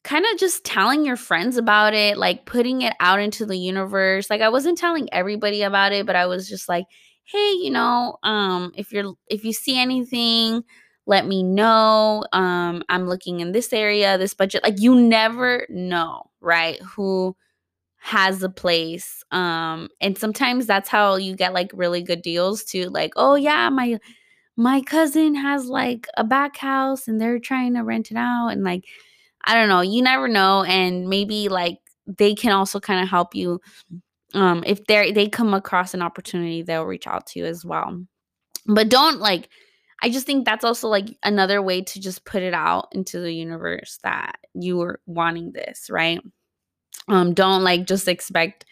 kind 0.02 0.24
of 0.32 0.37
just 0.38 0.64
telling 0.64 1.04
your 1.04 1.16
friends 1.16 1.56
about 1.56 1.94
it, 1.94 2.16
like 2.18 2.44
putting 2.44 2.82
it 2.82 2.94
out 2.98 3.20
into 3.20 3.46
the 3.46 3.56
universe. 3.56 4.28
Like 4.30 4.40
I 4.40 4.48
wasn't 4.48 4.78
telling 4.78 5.08
everybody 5.12 5.62
about 5.62 5.92
it, 5.92 6.06
but 6.06 6.16
I 6.16 6.26
was 6.26 6.48
just 6.48 6.68
like, 6.68 6.87
"Hey, 7.24 7.52
you 7.52 7.70
know, 7.70 8.16
um 8.24 8.72
if 8.76 8.92
you're 8.92 9.14
if 9.28 9.44
you 9.44 9.52
see 9.52 9.78
anything, 9.80 10.64
let 11.09 11.27
me 11.27 11.42
know. 11.42 12.25
Um 12.33 12.85
I'm 12.88 13.09
looking 13.09 13.40
in 13.40 13.53
this 13.53 13.73
area, 13.73 14.18
this 14.18 14.35
budget. 14.35 14.62
Like 14.62 14.81
you 14.81 14.94
never 14.94 15.66
know, 15.68 16.31
right? 16.40 16.81
Who 16.83 17.37
has 18.01 18.42
a 18.44 18.49
place 18.49 19.25
um 19.33 19.88
and 20.01 20.16
sometimes 20.16 20.66
that's 20.66 20.88
how 20.88 21.16
you 21.16 21.35
get 21.35 21.53
like 21.53 21.71
really 21.75 22.01
good 22.01 22.23
deals 22.23 22.62
too 22.64 22.88
like 22.90 23.12
oh 23.16 23.35
yeah 23.35 23.68
my 23.68 23.99
my 24.57 24.81
cousin 24.83 25.35
has 25.35 25.66
like 25.66 26.07
a 26.16 26.25
back 26.25 26.57
house 26.57 27.09
and 27.09 27.21
they're 27.21 27.40
trying 27.40 27.75
to 27.75 27.83
rent 27.83 28.11
it 28.11 28.16
out 28.16 28.49
and 28.49 28.64
like 28.64 28.85
I 29.44 29.55
don't 29.55 29.68
know, 29.68 29.81
you 29.81 30.03
never 30.03 30.29
know 30.29 30.64
and 30.64 31.09
maybe 31.09 31.49
like 31.49 31.79
they 32.07 32.35
can 32.35 32.53
also 32.53 32.81
kind 32.81 33.03
of 33.03 33.09
help 33.09 33.35
you 33.35 33.61
um 34.35 34.62
if 34.66 34.87
they 34.87 35.12
they 35.12 35.29
come 35.29 35.55
across 35.55 35.94
an 35.94 36.03
opportunity 36.03 36.62
they'll 36.62 36.85
reach 36.85 37.07
out 37.07 37.27
to 37.29 37.40
you 37.40 37.47
as 37.47 37.64
well. 37.64 38.01
But 38.66 38.90
don't 38.90 39.18
like 39.21 39.49
I 40.02 40.11
just 40.11 40.26
think 40.26 40.44
that's 40.44 40.64
also 40.64 40.88
like 40.88 41.16
another 41.22 41.61
way 41.61 41.82
to 41.82 42.00
just 42.00 42.24
put 42.24 42.42
it 42.42 42.54
out 42.54 42.88
into 42.92 43.20
the 43.20 43.32
universe 43.32 43.98
that 44.02 44.37
you 44.54 44.76
were 44.76 45.00
wanting 45.06 45.52
this, 45.52 45.88
right? 45.90 46.20
Um 47.08 47.34
don't 47.34 47.64
like 47.64 47.87
just 47.87 48.08
expect 48.08 48.64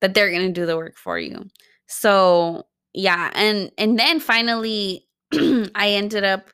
that 0.00 0.14
they're 0.14 0.30
to 0.30 0.52
do 0.52 0.66
the 0.66 0.76
work 0.76 0.96
for 0.96 1.18
you. 1.18 1.46
So, 1.86 2.66
yeah, 2.92 3.30
and 3.34 3.70
and 3.78 3.98
then 3.98 4.20
finally 4.20 5.06
I 5.32 5.90
ended 5.90 6.24
up 6.24 6.50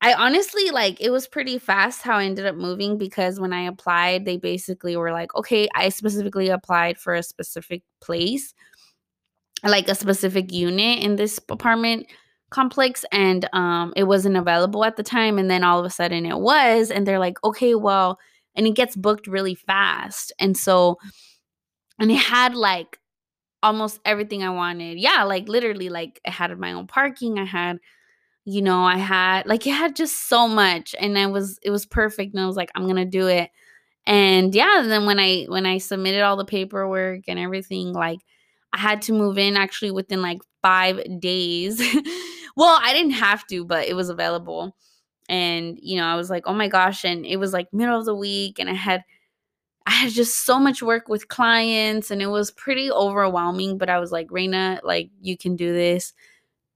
I 0.00 0.14
honestly 0.14 0.70
like 0.70 1.00
it 1.00 1.10
was 1.10 1.28
pretty 1.28 1.58
fast 1.58 2.02
how 2.02 2.16
I 2.16 2.24
ended 2.24 2.44
up 2.46 2.56
moving 2.56 2.98
because 2.98 3.38
when 3.38 3.52
I 3.52 3.62
applied, 3.62 4.24
they 4.24 4.36
basically 4.36 4.96
were 4.96 5.12
like, 5.12 5.34
okay, 5.36 5.68
I 5.74 5.90
specifically 5.90 6.48
applied 6.48 6.98
for 6.98 7.14
a 7.14 7.22
specific 7.22 7.82
place, 8.00 8.52
like 9.62 9.88
a 9.88 9.94
specific 9.94 10.52
unit 10.52 11.04
in 11.04 11.16
this 11.16 11.38
apartment 11.48 12.06
complex, 12.52 13.04
and 13.12 13.48
um, 13.52 13.92
it 13.96 14.04
wasn't 14.04 14.36
available 14.36 14.84
at 14.84 14.96
the 14.96 15.02
time. 15.02 15.38
And 15.38 15.50
then 15.50 15.64
all 15.64 15.80
of 15.80 15.86
a 15.86 15.90
sudden 15.90 16.26
it 16.26 16.38
was, 16.38 16.90
and 16.90 17.06
they're 17.06 17.18
like, 17.18 17.42
okay, 17.44 17.74
well, 17.74 18.18
and 18.54 18.66
it 18.66 18.76
gets 18.76 18.96
booked 18.96 19.26
really 19.26 19.54
fast. 19.54 20.32
And 20.38 20.56
so, 20.56 20.98
and 21.98 22.10
it 22.10 22.18
had 22.18 22.54
like 22.54 22.98
almost 23.62 24.00
everything 24.04 24.42
I 24.42 24.50
wanted. 24.50 24.98
Yeah, 24.98 25.24
like 25.24 25.48
literally, 25.48 25.88
like 25.88 26.20
I 26.26 26.30
had 26.30 26.56
my 26.58 26.72
own 26.72 26.86
parking. 26.86 27.38
I 27.38 27.44
had, 27.44 27.78
you 28.44 28.62
know, 28.62 28.84
I 28.84 28.98
had 28.98 29.46
like 29.46 29.66
it 29.66 29.72
had 29.72 29.96
just 29.96 30.28
so 30.28 30.48
much, 30.48 30.94
and 30.98 31.18
I 31.18 31.26
was 31.26 31.58
it 31.62 31.70
was 31.70 31.86
perfect. 31.86 32.34
And 32.34 32.42
I 32.42 32.46
was 32.46 32.56
like, 32.56 32.70
I'm 32.74 32.86
gonna 32.86 33.04
do 33.04 33.26
it. 33.28 33.50
And 34.06 34.54
yeah, 34.54 34.80
and 34.80 34.90
then 34.90 35.06
when 35.06 35.18
I 35.20 35.44
when 35.48 35.66
I 35.66 35.78
submitted 35.78 36.22
all 36.22 36.36
the 36.36 36.44
paperwork 36.44 37.22
and 37.28 37.38
everything, 37.38 37.92
like 37.92 38.20
I 38.72 38.78
had 38.78 39.02
to 39.02 39.12
move 39.12 39.38
in 39.38 39.56
actually 39.56 39.92
within 39.92 40.22
like 40.22 40.40
five 40.62 41.00
days. 41.20 41.80
well, 42.56 42.78
I 42.82 42.92
didn't 42.92 43.12
have 43.12 43.46
to, 43.48 43.64
but 43.64 43.86
it 43.86 43.94
was 43.94 44.08
available. 44.08 44.76
And 45.28 45.78
you 45.80 45.96
know, 45.96 46.06
I 46.06 46.16
was 46.16 46.30
like, 46.30 46.44
oh 46.46 46.54
my 46.54 46.68
gosh, 46.68 47.04
and 47.04 47.24
it 47.26 47.36
was 47.36 47.52
like 47.52 47.72
middle 47.72 47.98
of 47.98 48.04
the 48.04 48.14
week, 48.14 48.58
and 48.58 48.68
I 48.68 48.74
had 48.74 49.04
I 49.86 49.90
had 49.90 50.12
just 50.12 50.44
so 50.44 50.58
much 50.58 50.82
work 50.82 51.08
with 51.08 51.28
clients 51.28 52.10
and 52.10 52.22
it 52.22 52.28
was 52.28 52.50
pretty 52.50 52.90
overwhelming. 52.90 53.78
But 53.78 53.90
I 53.90 53.98
was 53.98 54.12
like, 54.12 54.28
Reyna, 54.30 54.80
like, 54.84 55.10
you 55.20 55.36
can 55.36 55.56
do 55.56 55.72
this. 55.72 56.12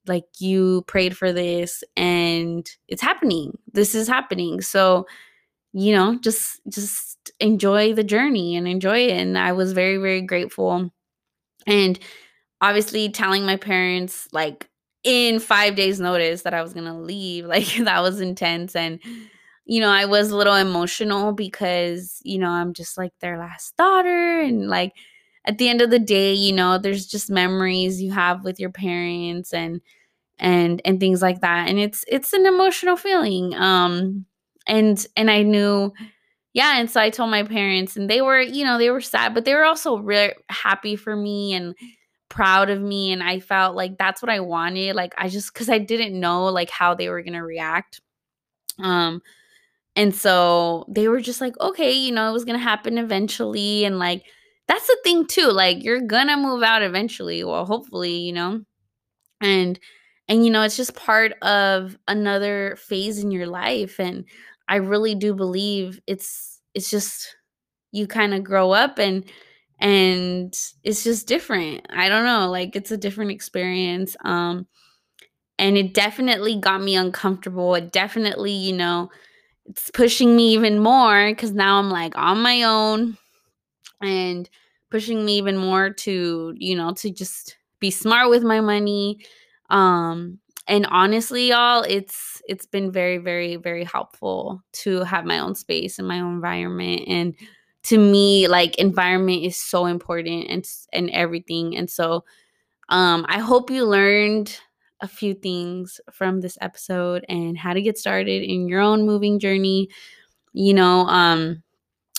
Like, 0.07 0.25
you 0.39 0.83
prayed 0.87 1.17
for 1.17 1.33
this 1.33 1.85
and 1.97 2.69
it's 2.89 3.03
happening. 3.03 3.59
This 3.73 3.95
is 3.95 4.09
happening. 4.09 4.61
So, 4.61 5.07
you 5.73 5.95
know, 5.95 6.19
just, 6.21 6.61
just 6.69 7.31
enjoy 7.41 7.93
the 7.93 8.05
journey 8.05 8.57
and 8.57 8.67
enjoy 8.67 9.07
it. 9.07 9.13
And 9.13 9.39
I 9.39 9.53
was 9.53 9.73
very, 9.73 9.99
very 9.99 10.23
grateful. 10.23 10.91
And 11.67 11.99
obviously 12.61 13.09
telling 13.11 13.45
my 13.45 13.57
parents, 13.57 14.29
like, 14.33 14.69
in 15.07 15.39
five 15.39 15.77
days' 15.77 16.01
notice 16.01 16.43
that 16.43 16.53
I 16.55 16.63
was 16.63 16.75
gonna 16.75 17.01
leave, 17.01 17.47
like, 17.47 17.67
that 17.77 18.03
was 18.03 18.21
intense. 18.21 18.77
And, 18.77 19.01
you 19.65 19.81
know, 19.81 19.89
I 19.91 20.05
was 20.05 20.31
a 20.31 20.37
little 20.37 20.55
emotional 20.55 21.33
because, 21.33 22.21
you 22.25 22.39
know, 22.39 22.51
I'm 22.51 22.73
just 22.75 22.99
like 22.99 23.13
their 23.21 23.39
last 23.39 23.77
daughter. 23.77 24.41
And 24.41 24.69
like 24.69 24.93
at 25.45 25.59
the 25.59 25.69
end 25.69 25.81
of 25.83 25.91
the 25.91 25.99
day, 25.99 26.35
you 26.35 26.53
know, 26.53 26.79
there's 26.79 27.07
just 27.07 27.31
memories 27.31 28.03
you 28.03 28.13
have 28.13 28.45
with 28.45 28.61
your 28.61 28.71
parents 28.71 29.53
and, 29.55 29.81
and, 30.39 30.83
and 30.85 31.01
things 31.01 31.23
like 31.23 31.41
that. 31.41 31.69
And 31.69 31.79
it's, 31.79 32.05
it's 32.09 32.33
an 32.33 32.47
emotional 32.47 32.97
feeling. 32.97 33.55
Um, 33.55 34.27
and, 34.67 35.05
and 35.17 35.31
I 35.31 35.43
knew, 35.43 35.93
yeah. 36.53 36.79
And 36.79 36.91
so 36.91 37.01
I 37.01 37.11
told 37.11 37.31
my 37.31 37.43
parents 37.43 37.97
and 37.97 38.09
they 38.11 38.21
were, 38.23 38.41
you 38.41 38.65
know, 38.65 38.79
they 38.79 38.91
were 38.91 39.01
sad, 39.01 39.35
but 39.35 39.45
they 39.45 39.55
were 39.55 39.65
also 39.65 39.99
really 39.99 40.33
happy 40.49 40.97
for 40.97 41.17
me 41.17 41.55
and, 41.55 41.75
proud 42.29 42.71
of 42.71 42.81
me 42.81 43.13
and 43.13 43.23
I 43.23 43.41
felt 43.41 43.77
like 43.77 43.99
that's 43.99 44.23
what 44.23 44.31
I 44.31 44.41
wanted 44.41 44.97
like 44.97 45.15
I 45.17 45.29
just 45.29 45.55
cuz 45.55 45.69
I 45.71 45.79
didn't 45.79 46.19
know 46.19 46.47
like 46.47 46.71
how 46.71 46.95
they 46.95 47.09
were 47.09 47.23
going 47.23 47.35
to 47.35 47.43
react 47.43 48.01
um 48.79 49.23
and 49.95 50.15
so 50.15 50.85
they 50.89 51.09
were 51.09 51.21
just 51.21 51.41
like, 51.41 51.59
okay, 51.61 51.93
you 51.93 52.13
know, 52.13 52.29
it 52.29 52.33
was 52.33 52.45
going 52.45 52.59
to 52.59 52.63
happen 52.63 52.99
eventually. 52.99 53.85
And 53.85 53.99
like, 53.99 54.25
that's 54.69 54.87
the 54.87 54.99
thing 55.03 55.27
too. 55.27 55.49
Like, 55.51 55.83
you're 55.83 56.03
going 56.03 56.29
to 56.29 56.37
move 56.37 56.63
out 56.63 56.83
eventually. 56.83 57.43
Well, 57.45 57.65
hopefully, 57.65 58.15
you 58.19 58.33
know. 58.33 58.63
And, 59.41 59.79
and, 60.29 60.45
you 60.45 60.51
know, 60.51 60.63
it's 60.63 60.77
just 60.77 60.97
part 60.97 61.33
of 61.43 61.99
another 62.09 62.77
phase 62.79 63.19
in 63.23 63.31
your 63.31 63.47
life. 63.47 64.01
And 64.01 64.25
I 64.69 64.77
really 64.77 65.15
do 65.15 65.35
believe 65.35 66.01
it's, 66.07 66.61
it's 66.75 66.91
just, 66.91 67.37
you 67.93 68.07
kind 68.07 68.35
of 68.35 68.45
grow 68.45 68.73
up 68.73 68.99
and, 68.99 69.25
and 69.79 70.55
it's 70.85 71.05
just 71.05 71.29
different. 71.29 71.87
I 71.91 72.09
don't 72.09 72.25
know. 72.25 72.51
Like, 72.51 72.77
it's 72.77 72.91
a 72.91 72.97
different 72.97 73.31
experience. 73.31 74.17
Um, 74.25 74.67
and 75.59 75.77
it 75.79 75.95
definitely 75.95 76.57
got 76.61 76.83
me 76.83 76.97
uncomfortable. 76.97 77.75
It 77.75 77.93
definitely, 77.93 78.53
you 78.53 78.75
know, 78.75 79.11
it's 79.67 79.91
pushing 79.91 80.37
me 80.37 80.53
even 80.55 80.79
more 80.79 81.29
because 81.29 81.53
now 81.53 81.79
I'm 81.79 81.91
like 81.91 82.17
on 82.17 82.41
my 82.43 82.63
own 82.63 83.17
and 84.03 84.49
pushing 84.91 85.25
me 85.25 85.39
even 85.39 85.57
more 85.57 85.91
to, 85.91 86.55
you 86.57 86.77
know, 86.77 86.93
to 86.95 87.11
just 87.11 87.57
be 87.81 87.91
smart 87.91 88.31
with 88.31 88.43
my 88.43 88.61
money. 88.61 89.19
Um, 89.71 90.39
and 90.69 90.87
honestly, 90.91 91.49
y'all, 91.49 91.83
it's 91.83 92.43
it's 92.49 92.67
been 92.67 92.93
very, 92.93 93.19
very, 93.19 93.57
very 93.57 93.85
helpful 93.85 94.63
to 94.73 95.01
have 95.05 95.25
my 95.25 95.39
own 95.39 95.55
space 95.55 95.99
and 95.99 96.07
my 96.09 96.21
own 96.21 96.35
environment. 96.35 97.03
And 97.09 97.35
to 97.87 97.99
me, 97.99 98.49
like 98.49 98.77
environment 98.77 99.45
is 99.45 99.57
so 99.57 99.87
important 99.87 100.47
and 100.49 100.69
and 100.93 101.11
everything. 101.11 101.77
And 101.77 101.91
so 101.91 102.25
um 102.89 103.27
I 103.29 103.39
hope 103.39 103.71
you 103.71 103.85
learned 103.85 104.59
a 105.01 105.09
few 105.09 105.35
things 105.35 106.01
from 106.11 106.41
this 106.41 106.57
episode 106.61 107.25
and 107.29 107.57
how 107.59 107.75
to 107.75 107.83
get 107.83 107.99
started 107.99 108.43
in 108.43 108.69
your 108.69 108.81
own 108.81 109.05
moving 109.05 109.39
journey. 109.39 109.89
You 110.53 110.75
know, 110.75 111.01
um, 111.07 111.63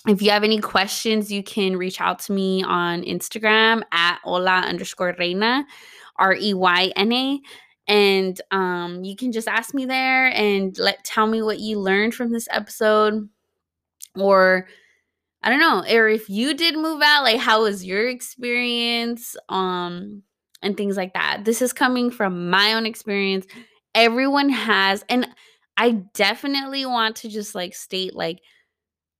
if 0.07 0.21
you 0.21 0.31
have 0.31 0.43
any 0.43 0.59
questions, 0.59 1.31
you 1.31 1.43
can 1.43 1.75
reach 1.75 1.99
out 1.99 2.19
to 2.19 2.33
me 2.33 2.63
on 2.63 3.03
Instagram 3.03 3.81
at 3.91 4.19
hola 4.23 4.59
underscore 4.59 5.15
reyna, 5.17 5.65
R 6.17 6.35
E 6.35 6.53
Y 6.53 6.93
N 6.95 7.11
A. 7.11 7.39
And 7.89 8.39
um, 8.51 9.03
you 9.03 9.15
can 9.15 9.31
just 9.31 9.47
ask 9.47 9.73
me 9.73 9.85
there 9.85 10.27
and 10.27 10.77
let 10.77 11.03
tell 11.03 11.25
me 11.25 11.41
what 11.41 11.59
you 11.59 11.79
learned 11.79 12.13
from 12.13 12.31
this 12.31 12.47
episode. 12.51 13.27
Or 14.15 14.67
I 15.43 15.49
don't 15.49 15.59
know, 15.59 15.83
or 15.89 16.07
if 16.09 16.29
you 16.29 16.53
did 16.53 16.75
move 16.75 17.01
out, 17.01 17.23
like 17.23 17.39
how 17.39 17.63
was 17.63 17.85
your 17.85 18.07
experience? 18.07 19.35
Um, 19.49 20.23
and 20.61 20.75
things 20.75 20.97
like 20.97 21.13
that. 21.13 21.45
This 21.45 21.61
is 21.61 21.73
coming 21.73 22.09
from 22.11 22.49
my 22.49 22.73
own 22.73 22.85
experience. 22.85 23.45
Everyone 23.93 24.49
has, 24.49 25.03
and 25.09 25.27
I 25.77 25.91
definitely 26.13 26.85
want 26.85 27.15
to 27.17 27.29
just 27.29 27.55
like 27.55 27.75
state, 27.75 28.15
like, 28.15 28.39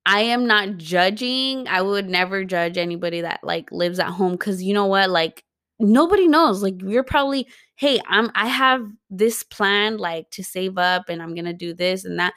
I 0.06 0.20
am 0.20 0.46
not 0.46 0.78
judging. 0.78 1.68
I 1.68 1.82
would 1.82 2.08
never 2.08 2.44
judge 2.44 2.78
anybody 2.78 3.20
that 3.20 3.40
like 3.42 3.70
lives 3.70 3.98
at 3.98 4.08
home 4.08 4.32
because 4.32 4.62
you 4.62 4.74
know 4.74 4.86
what? 4.86 5.10
Like, 5.10 5.44
nobody 5.78 6.26
knows. 6.26 6.62
Like, 6.62 6.80
you're 6.82 7.04
probably, 7.04 7.46
hey, 7.76 8.00
I'm, 8.08 8.30
I 8.34 8.48
have 8.48 8.86
this 9.10 9.42
plan 9.42 9.98
like 9.98 10.30
to 10.30 10.42
save 10.42 10.78
up 10.78 11.08
and 11.08 11.22
I'm 11.22 11.34
gonna 11.34 11.52
do 11.52 11.74
this 11.74 12.04
and 12.04 12.18
that. 12.18 12.34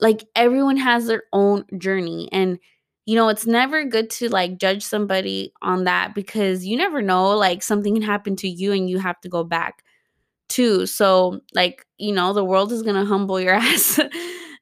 Like, 0.00 0.24
everyone 0.34 0.76
has 0.76 1.06
their 1.06 1.22
own 1.32 1.64
journey. 1.78 2.28
And 2.32 2.58
you 3.06 3.16
know, 3.16 3.28
it's 3.28 3.46
never 3.46 3.84
good 3.84 4.10
to 4.10 4.28
like 4.28 4.58
judge 4.58 4.82
somebody 4.84 5.52
on 5.62 5.84
that 5.84 6.14
because 6.14 6.64
you 6.64 6.76
never 6.76 7.02
know, 7.02 7.30
like 7.36 7.62
something 7.62 7.94
can 7.94 8.02
happen 8.02 8.36
to 8.36 8.48
you 8.48 8.72
and 8.72 8.88
you 8.88 8.98
have 8.98 9.20
to 9.22 9.28
go 9.28 9.42
back 9.44 9.82
too. 10.48 10.86
So, 10.86 11.40
like, 11.54 11.86
you 11.98 12.12
know, 12.12 12.32
the 12.32 12.44
world 12.44 12.72
is 12.72 12.82
going 12.82 12.96
to 12.96 13.04
humble 13.04 13.40
your 13.40 13.54
ass. 13.56 14.00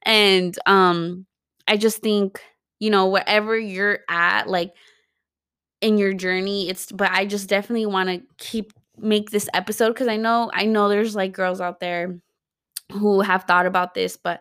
and 0.02 0.58
um 0.66 1.26
I 1.68 1.76
just 1.76 1.98
think, 1.98 2.40
you 2.80 2.90
know, 2.90 3.08
wherever 3.08 3.58
you're 3.58 4.00
at, 4.08 4.48
like 4.48 4.72
in 5.80 5.98
your 5.98 6.12
journey, 6.12 6.68
it's 6.68 6.90
but 6.92 7.10
I 7.10 7.26
just 7.26 7.48
definitely 7.48 7.86
want 7.86 8.08
to 8.08 8.22
keep 8.38 8.72
make 8.98 9.30
this 9.30 9.48
episode 9.54 9.96
cuz 9.96 10.08
I 10.08 10.16
know 10.16 10.50
I 10.52 10.66
know 10.66 10.88
there's 10.88 11.16
like 11.16 11.32
girls 11.32 11.60
out 11.60 11.80
there 11.80 12.20
who 12.92 13.20
have 13.20 13.44
thought 13.44 13.66
about 13.66 13.94
this, 13.94 14.16
but 14.16 14.40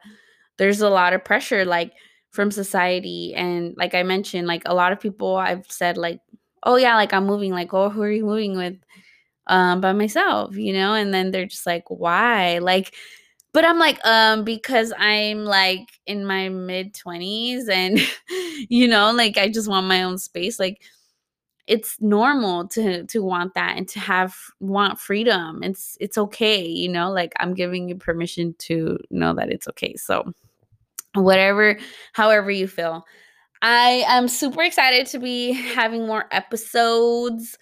there's 0.57 0.81
a 0.81 0.89
lot 0.89 1.13
of 1.13 1.23
pressure 1.23 1.65
like 1.65 1.93
from 2.31 2.51
society 2.51 3.33
and 3.35 3.75
like 3.77 3.95
i 3.95 4.03
mentioned 4.03 4.47
like 4.47 4.63
a 4.65 4.73
lot 4.73 4.91
of 4.91 4.99
people 4.99 5.35
i've 5.35 5.65
said 5.69 5.97
like 5.97 6.19
oh 6.63 6.75
yeah 6.75 6.95
like 6.95 7.13
i'm 7.13 7.25
moving 7.25 7.51
like 7.51 7.73
oh 7.73 7.89
who 7.89 8.01
are 8.01 8.11
you 8.11 8.25
moving 8.25 8.57
with? 8.57 8.77
Um 9.47 9.81
by 9.81 9.93
myself 9.93 10.55
you 10.55 10.73
know 10.73 10.93
and 10.93 11.11
then 11.13 11.31
they're 11.31 11.47
just 11.47 11.65
like 11.65 11.85
why? 11.89 12.59
Like 12.59 12.93
but 13.51 13.65
i'm 13.65 13.79
like 13.79 13.99
um 14.05 14.43
because 14.43 14.93
i'm 14.99 15.43
like 15.43 15.87
in 16.05 16.23
my 16.25 16.49
mid 16.49 16.93
20s 16.93 17.67
and 17.67 17.99
you 18.69 18.87
know 18.87 19.11
like 19.11 19.37
i 19.37 19.49
just 19.49 19.67
want 19.67 19.87
my 19.87 20.03
own 20.03 20.19
space 20.19 20.59
like 20.59 20.81
it's 21.69 21.97
normal 22.01 22.67
to 22.67 23.05
to 23.05 23.23
want 23.23 23.53
that 23.53 23.77
and 23.77 23.87
to 23.87 23.99
have 23.99 24.35
want 24.59 24.99
freedom. 24.99 25.61
It's 25.63 25.97
it's 26.01 26.17
okay 26.17 26.65
you 26.65 26.89
know 26.89 27.11
like 27.11 27.31
i'm 27.39 27.53
giving 27.53 27.87
you 27.87 27.95
permission 27.95 28.55
to 28.59 28.97
know 29.11 29.33
that 29.35 29.51
it's 29.51 29.67
okay 29.69 29.95
so 29.95 30.33
whatever, 31.15 31.77
however 32.13 32.51
you 32.51 32.67
feel. 32.67 33.05
I 33.61 34.05
am 34.07 34.27
super 34.27 34.63
excited 34.63 35.07
to 35.07 35.19
be 35.19 35.51
having 35.53 36.07
more 36.07 36.25
episodes. 36.31 37.57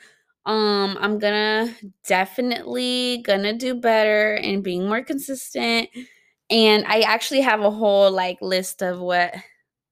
Um, 0.46 0.98
I'm 1.02 1.20
gonna 1.20 1.76
definitely 2.06 3.24
gonna 3.26 3.54
do 3.54 3.76
better 3.76 4.36
and 4.36 4.64
being 4.64 4.88
more 4.88 5.04
consistent. 5.04 5.90
And 6.50 6.86
I 6.88 7.02
actually 7.02 7.42
have 7.42 7.62
a 7.62 7.72
whole 7.72 8.12
like 8.12 8.38
list 8.42 8.82
of 8.82 9.00
what 9.00 9.34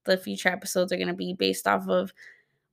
the 0.04 0.16
future 0.16 0.48
episodes 0.48 0.92
are 0.92 0.96
gonna 0.96 1.14
be 1.14 1.34
based 1.34 1.66
off 1.66 1.88
of 1.88 2.12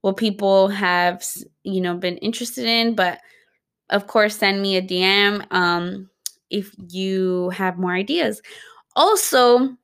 what 0.02 0.16
people 0.16 0.68
have 0.68 1.24
you 1.64 1.80
know 1.80 1.96
been 1.96 2.18
interested 2.18 2.66
in. 2.66 2.94
But 2.94 3.20
of 3.90 4.06
course, 4.06 4.36
send 4.38 4.62
me 4.62 4.76
a 4.76 4.82
DM 4.82 5.46
um 5.50 6.10
if 6.50 6.74
you 6.90 7.50
have 7.50 7.78
more 7.78 7.94
ideas. 7.94 8.40
Also, 8.96 9.76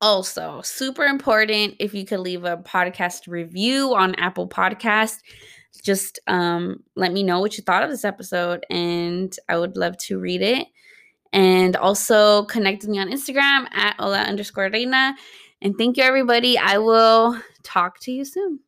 also, 0.00 0.60
super 0.62 1.04
important 1.04 1.76
if 1.78 1.94
you 1.94 2.04
could 2.06 2.20
leave 2.20 2.44
a 2.44 2.56
podcast 2.56 3.28
review 3.28 3.94
on 3.94 4.14
Apple 4.14 4.48
Podcast. 4.48 5.18
Just 5.82 6.18
um, 6.26 6.82
let 6.96 7.12
me 7.12 7.22
know 7.22 7.40
what 7.40 7.56
you 7.56 7.64
thought 7.64 7.82
of 7.82 7.90
this 7.90 8.04
episode, 8.04 8.64
and 8.70 9.34
I 9.48 9.58
would 9.58 9.76
love 9.76 9.96
to 9.98 10.18
read 10.18 10.42
it. 10.42 10.66
And 11.32 11.76
also 11.76 12.44
connect 12.44 12.82
with 12.82 12.90
me 12.90 12.98
on 12.98 13.08
Instagram 13.08 13.66
at 13.72 13.96
hola 13.98 14.18
underscore 14.22 14.70
reyna. 14.72 15.14
And 15.62 15.76
thank 15.78 15.96
you, 15.96 16.02
everybody. 16.02 16.58
I 16.58 16.78
will 16.78 17.40
talk 17.62 18.00
to 18.00 18.12
you 18.12 18.24
soon. 18.24 18.60